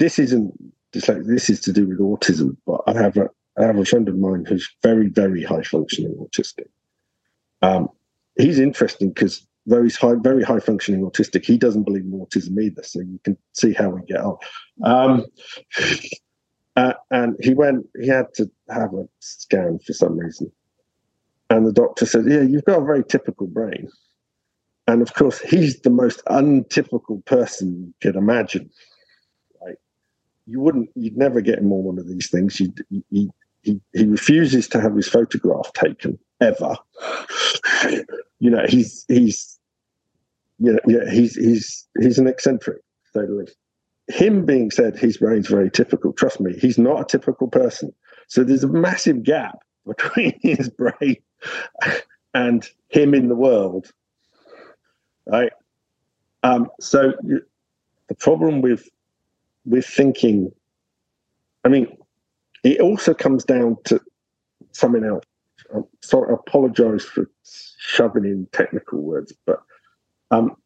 [0.00, 0.52] this isn't
[0.92, 1.26] dyslexic.
[1.26, 2.56] This is to do with autism.
[2.66, 6.16] But I have a I have a friend of mine who's very very high functioning
[6.16, 6.66] autistic.
[7.62, 7.88] Um,
[8.36, 12.60] he's interesting because though he's high, very high functioning autistic, he doesn't believe in autism
[12.60, 12.82] either.
[12.82, 14.38] So you can see how we get on.
[14.82, 15.26] Um,
[16.76, 17.86] uh, and he went.
[18.00, 20.50] He had to have a scan for some reason,
[21.50, 23.88] and the doctor said, "Yeah, you've got a very typical brain."
[24.86, 28.70] And of course, he's the most untypical person you could imagine
[30.46, 32.56] you wouldn't, you'd never get him on one of these things.
[32.56, 32.72] He,
[33.10, 33.30] he,
[33.62, 36.76] he, refuses to have his photograph taken ever.
[38.38, 39.58] you know, he's, he's,
[40.58, 43.56] you know, yeah, he's, he's, he's an eccentric, say the least.
[44.08, 47.92] Him being said his brain's very typical, trust me, he's not a typical person.
[48.28, 51.16] So there's a massive gap between his brain
[52.34, 53.92] and him in the world.
[55.26, 55.52] Right.
[56.42, 57.12] Um, so
[58.08, 58.88] the problem with
[59.64, 60.52] with thinking,
[61.64, 61.96] I mean,
[62.64, 64.00] it also comes down to
[64.72, 65.24] something else.
[65.74, 67.30] I'm sorry, I apologize for
[67.78, 69.62] shoving in technical words, but
[70.30, 70.56] um,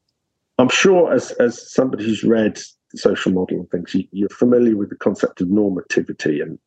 [0.59, 2.61] I'm sure as as somebody who's read
[2.93, 6.59] the social model and things, you, you're familiar with the concept of normativity and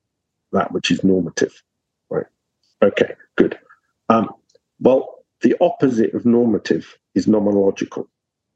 [0.52, 1.64] that which is normative,
[2.10, 2.26] right?
[2.82, 3.58] Okay, good.
[4.10, 4.30] Um,
[4.80, 8.08] well, the opposite of normative is nomological.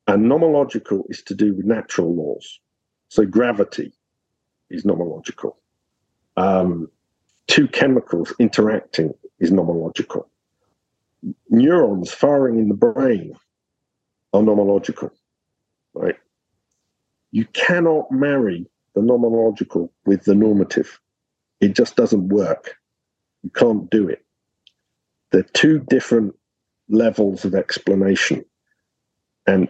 [0.08, 2.60] And nomological is to do with natural laws.
[3.12, 3.91] So gravity
[4.69, 5.56] is nomological.
[6.38, 6.88] Um,
[7.47, 10.28] two chemicals interacting is nomological.
[11.50, 13.34] Neurons firing in the brain
[14.32, 15.12] are nomological,
[15.93, 16.15] right?
[17.32, 20.97] You cannot marry the nomological with the normative.
[21.60, 22.78] It just doesn't work.
[23.43, 24.24] You can't do it.
[25.32, 26.34] They're two different
[26.88, 28.45] levels of explanation.
[29.45, 29.67] And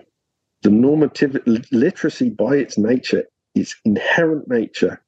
[0.61, 1.37] the normative
[1.71, 5.01] literacy by its nature, its inherent nature,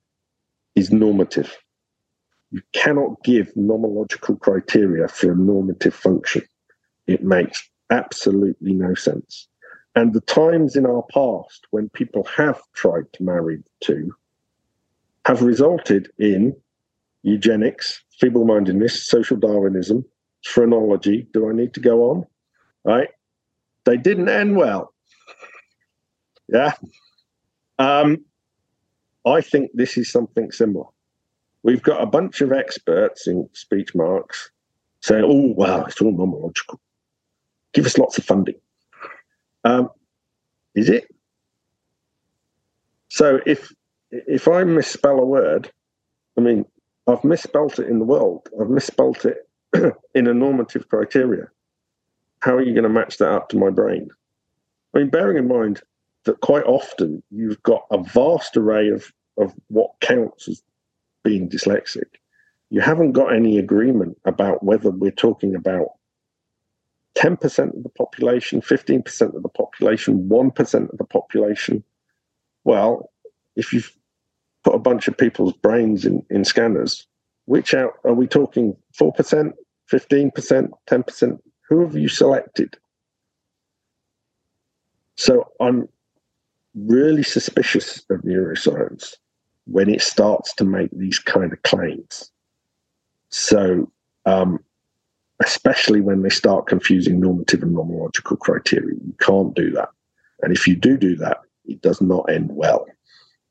[0.75, 1.55] is normative.
[2.51, 6.43] You cannot give nomological criteria for a normative function.
[7.07, 9.47] It makes absolutely no sense.
[9.95, 14.15] And the times in our past when people have tried to marry the two
[15.25, 16.55] have resulted in
[17.21, 20.03] eugenics, feeble mindedness, social Darwinism,
[20.43, 21.27] phrenology.
[21.33, 22.25] Do I need to go on?
[22.83, 23.09] Right?
[23.85, 24.92] They didn't end well.
[26.49, 26.73] Yeah.
[27.79, 28.25] Um,
[29.25, 30.85] I think this is something similar.
[31.63, 34.51] We've got a bunch of experts in speech marks
[35.01, 36.77] saying, oh, wow, it's all nomological.
[37.73, 38.55] Give us lots of funding.
[39.63, 39.89] Um,
[40.75, 41.05] is it?
[43.09, 43.71] So if
[44.11, 45.71] if I misspell a word,
[46.37, 46.65] I mean,
[47.07, 48.49] I've misspelt it in the world.
[48.59, 49.37] I've misspelt it
[50.15, 51.47] in a normative criteria.
[52.39, 54.09] How are you going to match that up to my brain?
[54.93, 55.81] I mean, bearing in mind
[56.25, 60.63] that quite often you've got a vast array of, of what counts as
[61.23, 62.07] being dyslexic.
[62.69, 65.89] You haven't got any agreement about whether we're talking about
[67.15, 71.83] 10% of the population, 15% of the population, 1% of the population.
[72.63, 73.11] Well,
[73.55, 73.95] if you've
[74.63, 77.05] put a bunch of people's brains in, in scanners,
[77.45, 79.53] which out are we talking 4%,
[79.91, 81.39] 15%, 10%?
[81.69, 82.77] Who have you selected?
[85.15, 85.87] So I'm
[86.75, 89.15] really suspicious of neuroscience
[89.65, 92.31] when it starts to make these kind of claims.
[93.29, 93.91] So,
[94.25, 94.59] um,
[95.43, 99.89] especially when they start confusing normative and nomological criteria, you can't do that.
[100.41, 102.85] And if you do do that, it does not end well.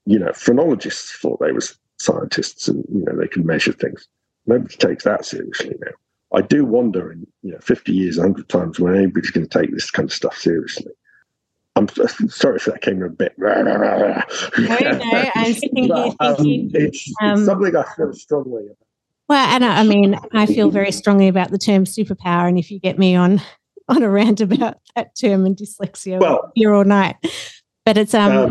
[0.05, 1.63] You know, phrenologists thought they were
[1.99, 4.09] scientists and you know they can measure things.
[4.47, 5.93] Nobody takes that seriously now.
[6.35, 9.73] I do wonder in you know 50 years, 100 times when anybody's going to take
[9.73, 10.93] this kind of stuff seriously.
[11.75, 13.35] I'm sorry if that came a bit.
[13.39, 13.57] No,
[14.59, 18.77] no, I'm thinking, but, um, it's, um, it's, something I feel strongly about.
[19.29, 22.71] Well, and I, I mean, I feel very strongly about the term superpower, and if
[22.71, 23.41] you get me on
[23.89, 27.17] on a rant about that term and dyslexia, well, here all night.
[27.85, 28.51] But it's um, um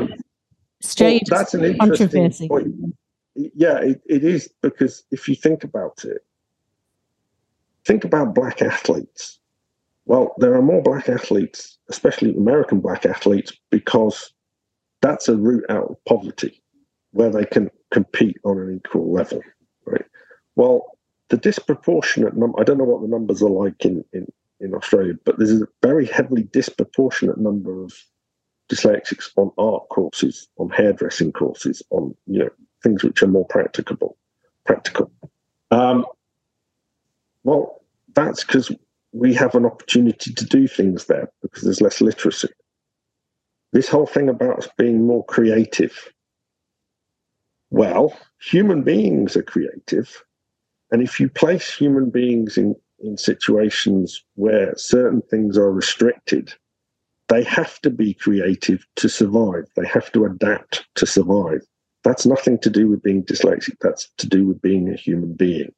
[0.99, 2.95] well, that's an interesting point.
[3.35, 6.25] Yeah, it, it is because if you think about it,
[7.85, 9.39] think about black athletes.
[10.11, 14.33] Well, there are more black athletes, especially American black athletes, because
[15.01, 16.61] that's a route out of poverty
[17.11, 19.41] where they can compete on an equal level,
[19.85, 20.03] right?
[20.57, 20.81] Well,
[21.29, 24.27] the disproportionate number, I don't know what the numbers are like in, in,
[24.59, 27.93] in Australia, but there's a very heavily disproportionate number of
[28.69, 32.49] dyslexics on art courses, on hairdressing courses, on you know
[32.83, 34.17] things which are more practicable,
[34.65, 35.09] practical.
[35.71, 36.05] Um,
[37.45, 37.81] well,
[38.13, 38.69] that's because
[39.13, 42.49] we have an opportunity to do things there because there's less literacy.
[43.73, 46.11] This whole thing about us being more creative.
[47.69, 50.23] Well, human beings are creative.
[50.91, 56.53] And if you place human beings in, in situations where certain things are restricted,
[57.29, 59.65] they have to be creative to survive.
[59.77, 61.61] They have to adapt to survive.
[62.03, 63.75] That's nothing to do with being dyslexic.
[63.79, 65.71] That's to do with being a human being.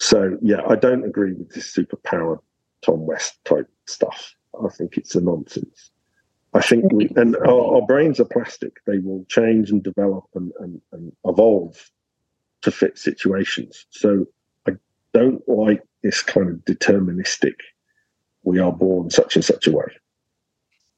[0.00, 2.38] So yeah, I don't agree with this superpower
[2.82, 4.34] Tom West type stuff.
[4.64, 5.90] I think it's a nonsense.
[6.54, 8.84] I think we and our, our, brains are plastic.
[8.86, 11.90] They will change and develop and, and, and evolve
[12.62, 13.86] to fit situations.
[13.90, 14.26] So
[14.66, 14.72] I
[15.12, 17.54] don't like this kind of deterministic.
[18.42, 19.84] We are born such and such a way.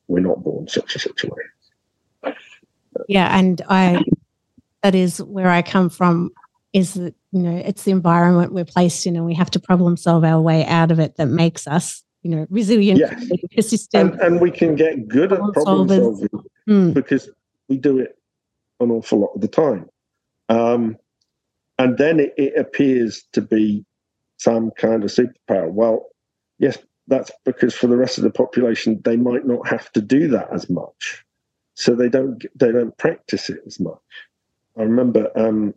[0.06, 2.34] We're not born such and such a way.
[3.08, 4.04] Yeah, and I
[4.82, 6.30] that is where I come from.
[6.72, 9.96] Is that you know it's the environment we're placed in, and we have to problem
[9.96, 13.26] solve our way out of it that makes us you know, resilient, yes.
[13.54, 14.12] persistent.
[14.12, 16.28] And, and, we can get good at problem solving
[16.68, 16.94] mm.
[16.94, 17.28] because
[17.68, 18.16] we do it
[18.80, 19.88] an awful lot of the time.
[20.48, 20.96] Um,
[21.78, 23.84] and then it, it, appears to be
[24.38, 25.70] some kind of superpower.
[25.70, 26.06] Well,
[26.58, 30.28] yes, that's because for the rest of the population, they might not have to do
[30.28, 31.24] that as much,
[31.74, 33.98] so they don't they don't practice it as much.
[34.78, 35.74] I remember um,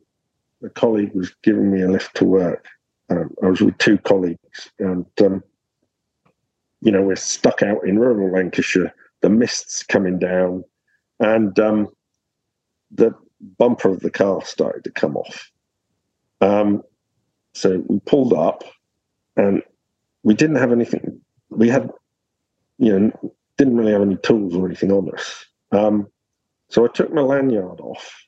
[0.65, 2.65] a colleague was giving me a lift to work.
[3.09, 5.43] Um, I was with two colleagues, and um,
[6.81, 8.93] you know, we're stuck out in rural Lancashire.
[9.21, 10.63] The mist's coming down,
[11.19, 11.89] and um,
[12.91, 13.13] the
[13.57, 15.51] bumper of the car started to come off.
[16.41, 16.83] Um,
[17.53, 18.63] so we pulled up,
[19.37, 19.61] and
[20.23, 21.21] we didn't have anything.
[21.49, 21.89] We had,
[22.77, 25.45] you know, didn't really have any tools or anything on us.
[25.71, 26.07] Um,
[26.69, 28.27] so I took my lanyard off,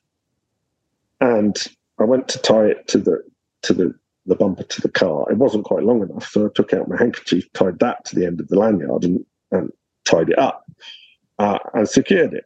[1.20, 1.56] and
[1.98, 3.22] I went to tie it to the
[3.62, 3.94] to the
[4.26, 5.30] the bumper to the car.
[5.30, 8.26] It wasn't quite long enough, so I took out my handkerchief, tied that to the
[8.26, 9.72] end of the lanyard, and, and
[10.04, 10.70] tied it up
[11.38, 12.44] uh, and secured it.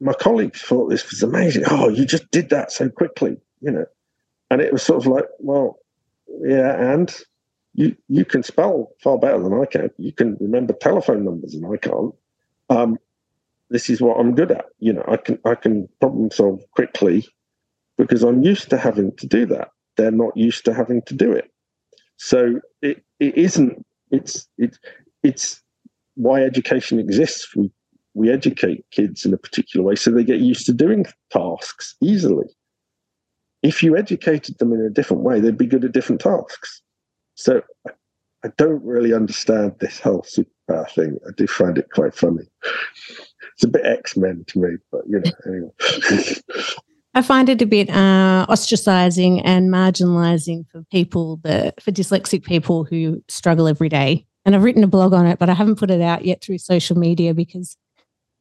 [0.00, 1.64] My colleagues thought this was amazing.
[1.70, 3.86] Oh, you just did that so quickly, you know.
[4.50, 5.78] And it was sort of like, well,
[6.40, 7.14] yeah, and
[7.74, 9.90] you you can spell far better than I can.
[9.98, 12.14] You can remember telephone numbers, and I can't.
[12.68, 12.98] Um,
[13.70, 14.66] this is what I'm good at.
[14.80, 17.26] You know, I can I can problem solve quickly
[17.96, 21.32] because I'm used to having to do that they're not used to having to do
[21.32, 21.50] it.
[22.18, 24.78] So it, it isn't, it's, it,
[25.22, 25.62] it's
[26.14, 27.54] why education exists.
[27.54, 27.70] We,
[28.14, 32.46] we educate kids in a particular way so they get used to doing tasks easily.
[33.62, 36.82] If you educated them in a different way, they'd be good at different tasks.
[37.34, 37.62] So
[38.44, 41.18] I, don't really understand this whole superpower thing.
[41.26, 42.44] I do find it quite funny.
[43.54, 46.34] It's a bit X Men to me, but you know, anyway.
[47.16, 52.84] I find it a bit uh, ostracizing and marginalizing for people that for dyslexic people
[52.84, 54.26] who struggle every day.
[54.44, 56.58] And I've written a blog on it, but I haven't put it out yet through
[56.58, 57.78] social media because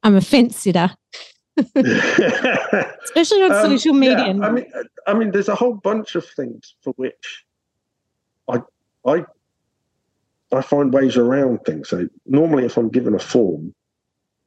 [0.04, 0.94] I'm a fence sitter,
[1.58, 4.34] especially on um, social media.
[4.34, 4.66] Yeah, I mean,
[5.08, 7.46] I mean, there's a whole bunch of things for which
[8.50, 8.60] I
[9.06, 9.26] I
[10.52, 11.88] I find ways around things.
[11.88, 13.74] So normally, if I'm given a form,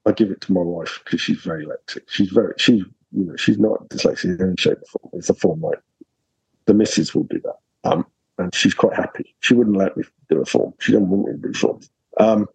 [0.05, 2.03] I give it to my wife because she's very lexic.
[2.09, 5.11] She's very she you know, she's not dyslexic in shape or form.
[5.15, 5.81] It's a form like
[6.67, 7.91] the missus will do that.
[7.91, 8.07] Um,
[8.39, 9.35] and she's quite happy.
[9.41, 10.75] She wouldn't let me do a form.
[10.79, 11.91] She doesn't want me to do forms.
[12.19, 12.47] Um,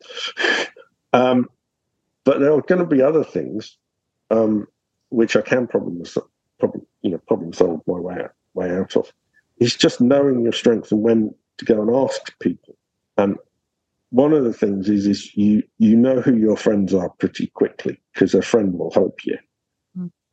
[1.13, 1.49] um,
[2.23, 3.77] but there are going to be other things
[4.31, 4.67] um,
[5.09, 6.01] which I can problem,
[6.59, 9.11] problem, you know, problem solve my way out, way out of.
[9.57, 12.75] It's just knowing your strengths and when to go and ask people.
[13.17, 13.37] And
[14.09, 17.99] one of the things is, is you you know who your friends are pretty quickly
[18.13, 19.37] because a friend will help you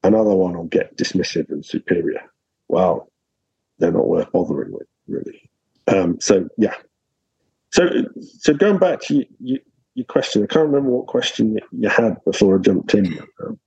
[0.02, 2.22] another one will get dismissive and superior.
[2.68, 3.10] Well,
[3.78, 5.50] they're not worth bothering with, really.
[5.86, 6.74] Um, so yeah.
[7.72, 7.88] So
[8.38, 9.58] so going back to you, you,
[9.94, 13.18] your question, I can't remember what question you had before I jumped in.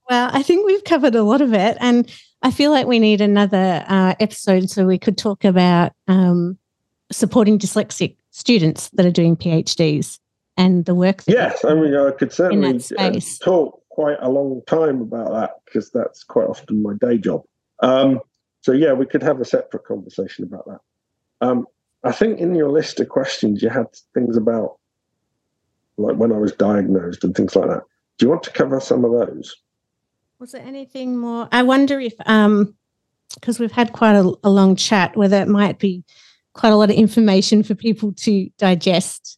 [0.09, 2.09] Well, I think we've covered a lot of it, and
[2.41, 6.57] I feel like we need another uh, episode so we could talk about um,
[7.11, 10.19] supporting dyslexic students that are doing PhDs
[10.57, 11.23] and the work.
[11.27, 15.91] yes, I mean I could certainly uh, talk quite a long time about that because
[15.91, 17.43] that's quite often my day job.
[17.79, 18.19] Um,
[18.61, 20.79] so yeah, we could have a separate conversation about that.
[21.47, 21.67] Um,
[22.03, 24.77] I think in your list of questions you had things about
[25.97, 27.83] like when I was diagnosed and things like that.
[28.17, 29.55] Do you want to cover some of those?
[30.39, 31.47] Was there anything more?
[31.51, 32.75] I wonder if um
[33.35, 36.03] because we've had quite a, a long chat, whether it might be
[36.53, 39.37] quite a lot of information for people to digest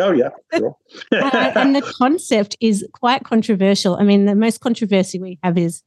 [0.00, 0.76] Oh, yeah, sure.
[1.12, 3.96] uh, and the concept is quite controversial.
[3.96, 5.82] I mean, the most controversy we have is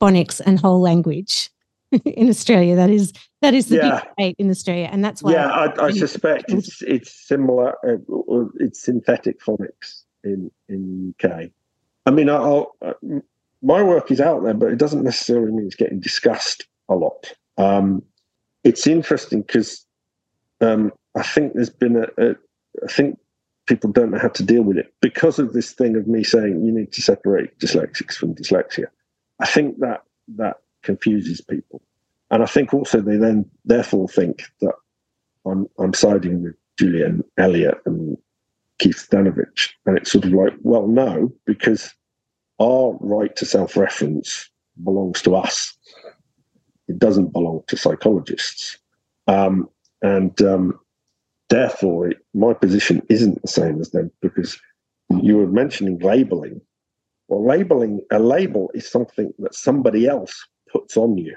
[0.00, 1.50] phonics and whole language
[2.04, 2.76] in Australia.
[2.76, 4.00] That is that is the yeah.
[4.00, 5.32] big debate in Australia, and that's why.
[5.32, 7.74] Yeah, I, I suspect it's it's similar.
[7.86, 11.50] Uh, it's synthetic phonics in in UK.
[12.06, 12.94] I mean, I'll, uh,
[13.62, 17.32] my work is out there, but it doesn't necessarily mean it's getting discussed a lot.
[17.58, 18.02] Um,
[18.64, 19.84] it's interesting because
[20.60, 22.34] um, I think there's been a, a
[22.84, 23.18] I think
[23.70, 26.64] people don't know how to deal with it because of this thing of me saying
[26.64, 28.86] you need to separate dyslexics from dyslexia.
[29.38, 30.02] I think that
[30.36, 31.80] that confuses people,
[32.32, 34.74] and I think also they then therefore think that
[35.46, 38.18] I'm I'm siding with Julian Elliott and
[38.80, 41.94] Keith Stanovich, and it's sort of like, well, no, because
[42.60, 44.50] our right to self reference
[44.82, 45.76] belongs to us.
[46.88, 48.76] It doesn't belong to psychologists.
[49.28, 49.68] Um,
[50.02, 50.80] and um,
[51.50, 54.58] therefore, it, my position isn't the same as them because
[55.20, 56.60] you were mentioning labeling.
[57.28, 61.36] Well, labeling, a label is something that somebody else puts on you.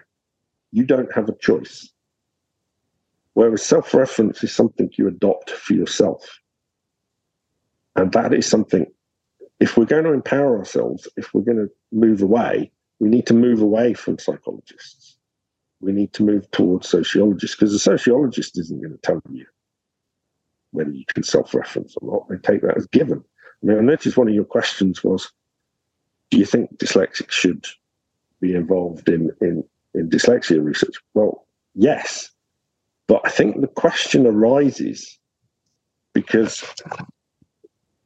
[0.72, 1.91] You don't have a choice.
[3.34, 6.39] Whereas self reference is something you adopt for yourself.
[7.95, 8.86] And that is something,
[9.59, 13.34] if we're going to empower ourselves, if we're going to move away, we need to
[13.34, 15.18] move away from psychologists.
[15.80, 19.45] We need to move towards sociologists because a sociologist isn't going to tell you
[20.74, 22.30] whether you can self reference or not.
[22.30, 23.24] They take that as given.
[23.61, 25.32] I mean, I noticed one of your questions was
[26.30, 27.65] do you think dyslexics should
[28.41, 29.63] be involved in, in,
[29.93, 30.95] in dyslexia research?
[31.13, 32.32] Well, yes.
[33.07, 35.19] But I think the question arises
[36.13, 36.63] because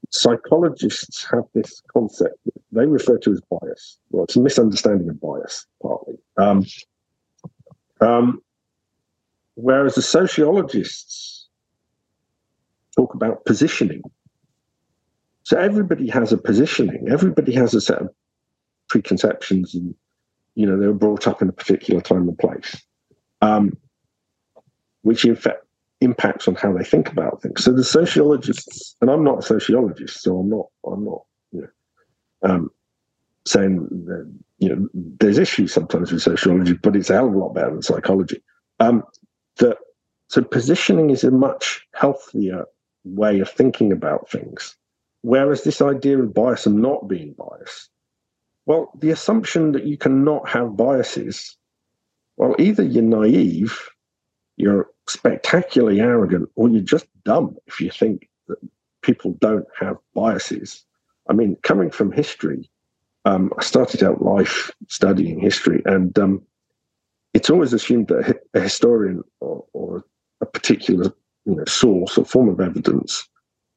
[0.09, 3.97] psychologists have this concept that they refer to as bias.
[4.09, 6.15] Well, it's a misunderstanding of bias, partly.
[6.38, 6.65] Um,
[8.01, 8.41] um,
[9.55, 11.37] whereas the sociologists
[12.98, 14.02] talk about positioning.
[15.43, 18.10] So everybody has a positioning, everybody has a set of
[18.89, 19.95] preconceptions, and
[20.56, 22.76] you know, they were brought up in a particular time and place,
[23.41, 23.78] um,
[25.04, 25.60] which in fact
[26.02, 27.64] impacts on how they think about things.
[27.64, 31.22] So the sociologists, and I'm not a sociologist, so I'm not, I'm not,
[31.52, 32.72] you know, um,
[33.45, 37.38] saying that, you know, there's issues sometimes with sociology, but it's a hell of a
[37.38, 38.43] lot better than psychology.
[38.80, 39.04] Um,
[39.58, 39.78] that
[40.28, 42.66] so positioning is a much healthier
[43.04, 44.76] way of thinking about things.
[45.22, 47.89] Whereas this idea of bias and not being biased,
[48.66, 51.58] well, the assumption that you cannot have biases,
[52.36, 53.89] well, either you're naive,
[54.58, 58.58] you're spectacularly arrogant, or you're just dumb if you think that
[59.02, 60.84] people don't have biases.
[61.30, 62.70] I mean, coming from history,
[63.26, 66.41] um, I started out life studying history, and um,
[67.34, 70.04] it's always assumed that a historian or, or
[70.41, 71.14] a particular
[71.48, 73.28] you know, source or form of evidence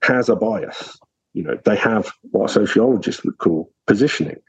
[0.03, 0.99] has a bias.
[1.35, 4.41] You know, they have what sociologists would call positioning.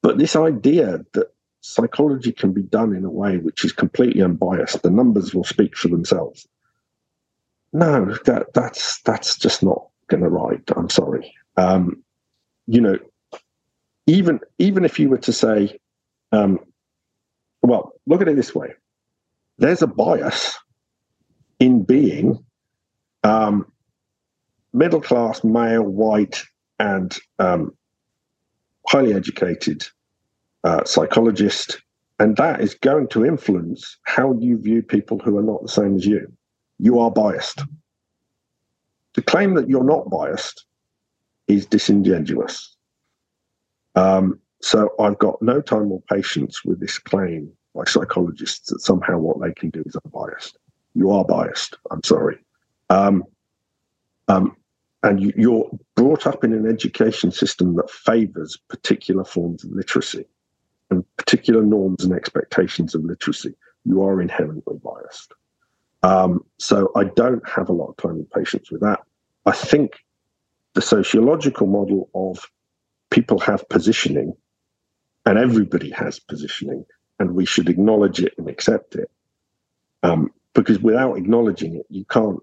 [0.00, 1.26] But this idea that
[1.60, 4.82] psychology can be done in a way which is completely unbiased.
[4.82, 6.46] The numbers will speak for themselves.
[7.72, 10.62] No, that that's that's just not going to ride.
[10.76, 11.34] I'm sorry.
[11.56, 12.04] Um,
[12.68, 12.98] you know,
[14.06, 15.80] even even if you were to say,
[16.30, 16.60] um,
[17.62, 18.74] well, look at it this way:
[19.58, 20.56] there's a bias
[21.58, 22.44] in being
[23.24, 23.70] um,
[24.72, 26.42] middle class, male, white,
[26.78, 27.74] and um,
[28.86, 29.86] highly educated
[30.64, 31.80] uh, psychologist,
[32.18, 35.96] and that is going to influence how you view people who are not the same
[35.96, 36.30] as you.
[36.78, 37.62] You are biased.
[39.14, 40.66] To claim that you're not biased
[41.48, 42.76] is disingenuous.
[43.94, 49.18] Um, so I've got no time or patience with this claim by psychologists that somehow
[49.18, 50.58] what they can do is unbiased.
[50.96, 51.76] You are biased.
[51.90, 52.38] I'm sorry.
[52.88, 53.24] Um,
[54.28, 54.56] um,
[55.02, 60.24] and you, are brought up in an education system that favors particular forms of literacy
[60.90, 65.32] and particular norms and expectations of literacy, you are inherently biased.
[66.02, 69.00] Um, so I don't have a lot of time and patience with that.
[69.44, 70.02] I think
[70.74, 72.50] the sociological model of
[73.10, 74.34] people have positioning
[75.26, 76.84] and everybody has positioning
[77.18, 79.10] and we should acknowledge it and accept it.
[80.02, 82.40] Um, because without acknowledging it, you can't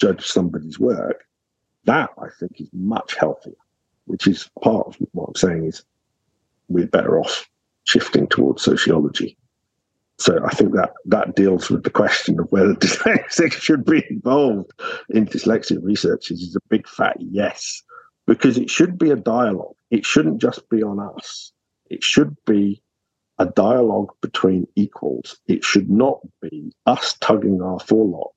[0.00, 1.24] judge somebody's work.
[1.86, 3.54] That I think is much healthier,
[4.04, 5.82] which is part of what I'm saying is
[6.68, 7.48] we're better off
[7.84, 9.38] shifting towards sociology.
[10.18, 14.72] So I think that that deals with the question of whether dyslexics should be involved
[15.10, 17.82] in dyslexia research is a big fat yes,
[18.26, 19.76] because it should be a dialogue.
[19.90, 21.52] It shouldn't just be on us.
[21.88, 22.82] It should be
[23.38, 25.38] a dialogue between equals.
[25.46, 28.32] It should not be us tugging our forelock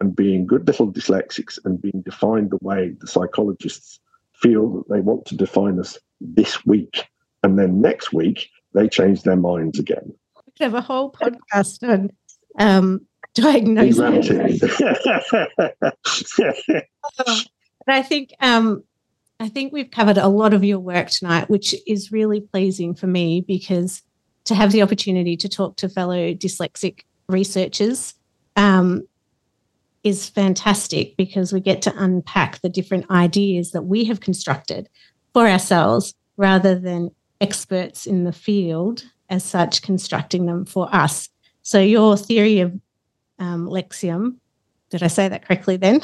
[0.00, 4.00] and being good little dyslexics and being defined the way the psychologists
[4.34, 7.06] feel that they want to define us this week.
[7.42, 10.12] And then next week, they change their minds again.
[10.46, 12.10] We could have a whole podcast on
[12.58, 14.58] um, diagnosis.
[15.80, 17.46] but
[17.88, 18.82] I think um,
[19.38, 23.06] I think we've covered a lot of your work tonight, which is really pleasing for
[23.06, 24.02] me because
[24.46, 28.14] to have the opportunity to talk to fellow dyslexic researchers
[28.56, 29.06] um,
[30.02, 34.88] is fantastic because we get to unpack the different ideas that we have constructed
[35.32, 41.28] for ourselves rather than experts in the field as such constructing them for us.
[41.62, 42.72] So your theory of
[43.38, 44.36] um, lexium,
[44.90, 46.00] did I say that correctly then?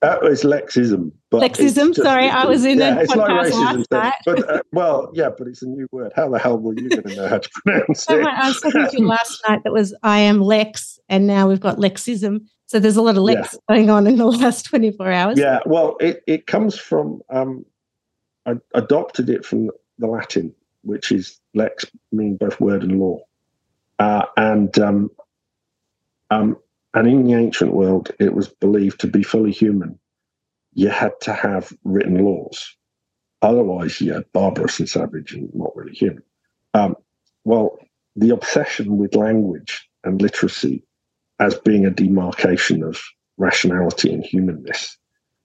[0.00, 1.12] That was lexism.
[1.32, 1.94] But Lexism.
[1.94, 4.14] Just, sorry, I was in yeah, a podcast last night.
[4.26, 6.12] But uh, well, yeah, but it's a new word.
[6.14, 8.20] How the hell were you going to know how to pronounce it?
[8.20, 9.64] I was talking to you last night.
[9.64, 12.44] That was I am Lex, and now we've got Lexism.
[12.66, 13.74] So there's a lot of Lex yeah.
[13.74, 15.38] going on in the last 24 hours.
[15.38, 17.64] Yeah, well, it, it comes from um,
[18.44, 23.20] I adopted it from the Latin, which is lex, meaning both word and law,
[23.98, 25.10] uh, and um,
[26.30, 26.58] um,
[26.92, 29.98] and in the ancient world, it was believed to be fully human
[30.74, 32.76] you had to have written laws.
[33.42, 36.22] Otherwise, you're barbarous and savage and not really human.
[36.74, 36.96] Um,
[37.44, 37.78] well,
[38.16, 40.84] the obsession with language and literacy
[41.40, 43.02] as being a demarcation of
[43.36, 44.96] rationality and humanness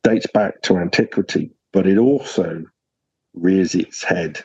[0.04, 2.64] dates back to antiquity, but it also
[3.34, 4.44] rears its head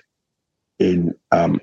[0.79, 1.61] in um,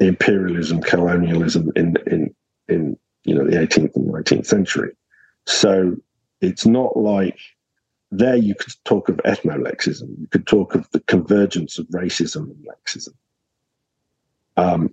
[0.00, 2.34] imperialism, colonialism in in
[2.68, 4.92] in you know the 18th and 19th century.
[5.46, 5.96] So
[6.40, 7.38] it's not like
[8.18, 10.08] there you could talk of ethnolexism.
[10.18, 13.14] You could talk of the convergence of racism and lexism.
[14.56, 14.92] Um,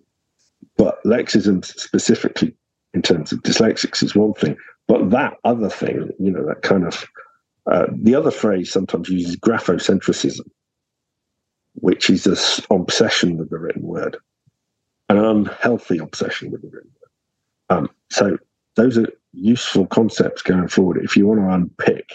[0.77, 2.55] but lexism specifically
[2.93, 4.57] in terms of dyslexics is one thing,
[4.87, 7.05] but that other thing, you know, that kind of
[7.67, 10.49] uh, the other phrase sometimes uses graphocentrism,
[11.75, 14.17] which is an obsession with the written word,
[15.09, 16.91] an unhealthy obsession with the written
[17.69, 17.77] word.
[17.77, 18.37] Um, so
[18.75, 22.09] those are useful concepts going forward if you want to unpick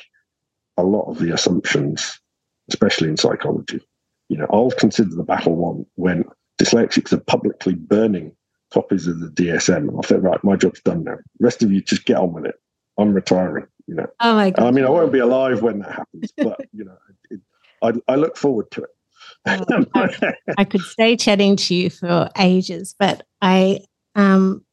[0.77, 2.21] a lot of the assumptions,
[2.69, 3.81] especially in psychology.
[4.29, 6.25] You know, I'll consider the battle won when
[6.59, 8.33] dyslexics are publicly burning
[8.73, 9.95] copies of the DSM.
[9.95, 11.17] I'll think, right, my job's done now.
[11.39, 12.57] The rest of you just get on with it.
[12.99, 13.67] I'm retiring.
[13.87, 14.07] You know.
[14.21, 14.67] Oh my god.
[14.67, 16.97] I mean, I won't be alive when that happens, but you know,
[17.31, 17.41] it,
[17.83, 18.91] I, I look forward to it.
[19.45, 23.81] Well, I, I, could stay chatting to you for ages, but I
[24.17, 24.65] um,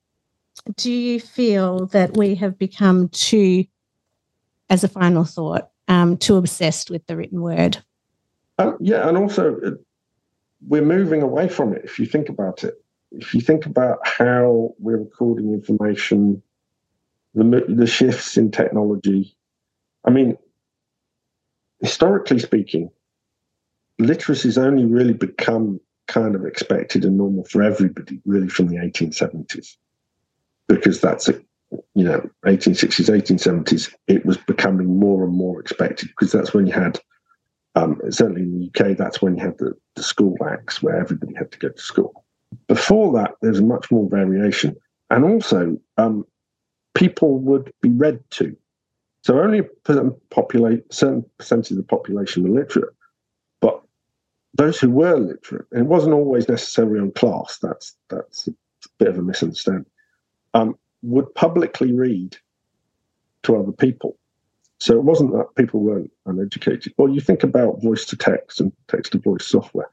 [0.76, 3.66] do you feel that we have become too,
[4.70, 7.84] as a final thought, um, too obsessed with the written word.
[8.58, 9.72] Um, yeah, and also uh,
[10.68, 11.84] we're moving away from it.
[11.84, 12.76] If you think about it,
[13.12, 16.42] if you think about how we're recording information,
[17.36, 19.36] the the shifts in technology.
[20.06, 20.38] I mean,
[21.82, 22.92] historically speaking,
[24.00, 28.76] literacy has only really become kind of expected and normal for everybody, really, from the
[28.76, 29.78] 1870s,
[30.68, 31.40] because that's a
[31.96, 36.74] you know 1860s 1870s it was becoming more and more expected because that's when you
[36.74, 37.00] had
[37.76, 41.34] um, certainly in the uk that's when you had the, the school acts where everybody
[41.34, 42.26] had to go to school.
[42.68, 44.76] Before that there's much more variation
[45.10, 46.26] and also um,
[46.94, 48.56] people would be read to.
[49.24, 52.94] So only a certain, populate, certain percentage of the population were literate
[53.62, 53.82] but
[54.54, 58.52] those who were literate and it wasn't always necessarily on class that's that's a
[59.00, 59.86] bit of a misunderstanding
[60.54, 62.38] um, would publicly read
[63.44, 64.18] to other people.
[64.80, 66.94] So it wasn't that people weren't uneducated.
[66.98, 69.90] Well, you think about voice to text and text to voice software.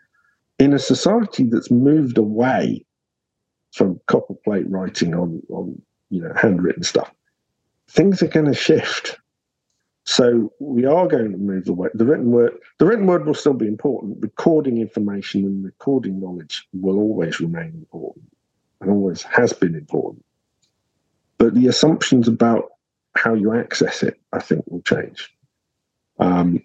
[0.59, 2.85] In a society that's moved away
[3.73, 5.81] from copper plate writing on, on
[6.11, 7.13] you know handwritten stuff,
[7.89, 9.19] things are going to shift.
[10.05, 11.91] So we are going to move away.
[11.95, 14.19] The written word, the written word will still be important.
[14.21, 18.25] Recording information and recording knowledge will always remain important,
[18.81, 20.25] and always has been important.
[21.41, 22.67] But the assumptions about
[23.17, 25.31] how you access it, I think, will change.
[26.19, 26.63] Um,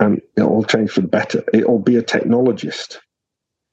[0.00, 1.44] and it will change for the better.
[1.54, 2.98] It will be a technologist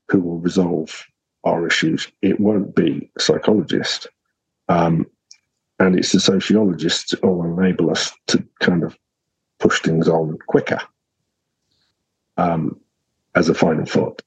[0.10, 1.04] who will resolve
[1.44, 2.08] our issues.
[2.22, 4.06] It won't be a psychologist.
[4.70, 5.08] Um,
[5.80, 8.96] and it's the sociologists who will enable us to kind of
[9.58, 10.80] push things on quicker
[12.38, 12.80] um,
[13.34, 14.22] as a final thought.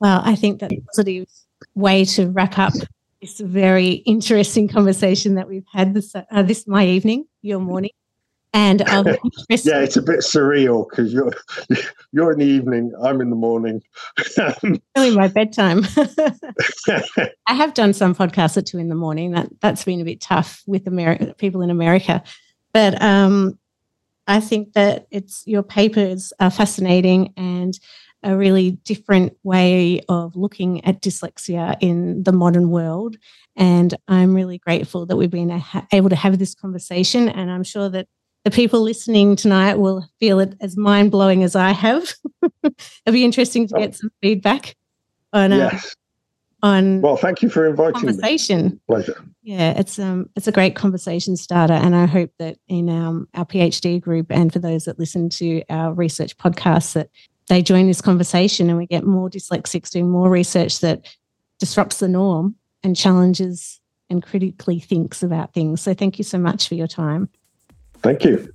[0.00, 1.28] Well, I think that's a positive
[1.74, 2.74] way to wrap up
[3.20, 7.90] this very interesting conversation that we've had this uh, this my evening, your morning.
[8.52, 11.32] And um, yeah, it's a bit surreal because you're
[12.12, 13.82] you're in the evening, I'm in the morning.
[14.96, 15.86] Really, my bedtime.
[17.46, 19.32] I have done some podcasts at two in the morning.
[19.32, 22.22] That that's been a bit tough with America people in America,
[22.72, 23.58] but um,
[24.26, 27.78] I think that it's your papers are fascinating and
[28.22, 33.16] a really different way of looking at dyslexia in the modern world.
[33.56, 35.62] And I'm really grateful that we've been
[35.92, 37.28] able to have this conversation.
[37.28, 38.08] And I'm sure that
[38.44, 42.14] the people listening tonight will feel it as mind blowing as I have.
[42.62, 44.76] It'll be interesting to get some feedback
[45.32, 45.52] on.
[45.52, 45.96] Uh, yes.
[46.62, 48.64] on well, thank you for inviting conversation.
[48.64, 48.80] me.
[48.88, 49.22] Pleasure.
[49.42, 53.44] Yeah, it's um it's a great conversation starter, and I hope that in um, our
[53.44, 57.10] PhD group and for those that listen to our research podcasts that
[57.50, 61.04] they join this conversation and we get more dyslexics doing more research that
[61.58, 65.80] disrupts the norm and challenges and critically thinks about things.
[65.80, 67.28] So thank you so much for your time.
[68.02, 68.54] Thank you.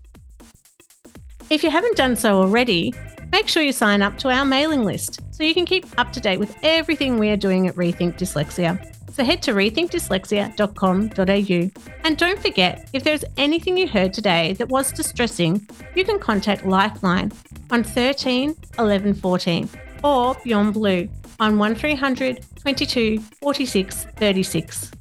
[1.49, 2.93] If you haven't done so already,
[3.33, 6.21] make sure you sign up to our mailing list so you can keep up to
[6.21, 8.94] date with everything we are doing at Rethink Dyslexia.
[9.15, 11.81] So head to rethinkdyslexia.com.au.
[12.03, 16.65] And don't forget, if there's anything you heard today that was distressing, you can contact
[16.65, 17.31] Lifeline
[17.71, 19.69] on 13 11 14
[20.03, 21.07] or Beyond Blue
[21.39, 24.91] on 1300 22 46 36.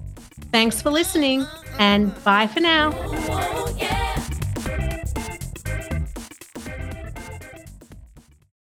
[0.53, 1.45] Thanks for listening
[1.81, 2.93] and bye for now.
[2.95, 3.77] Oh,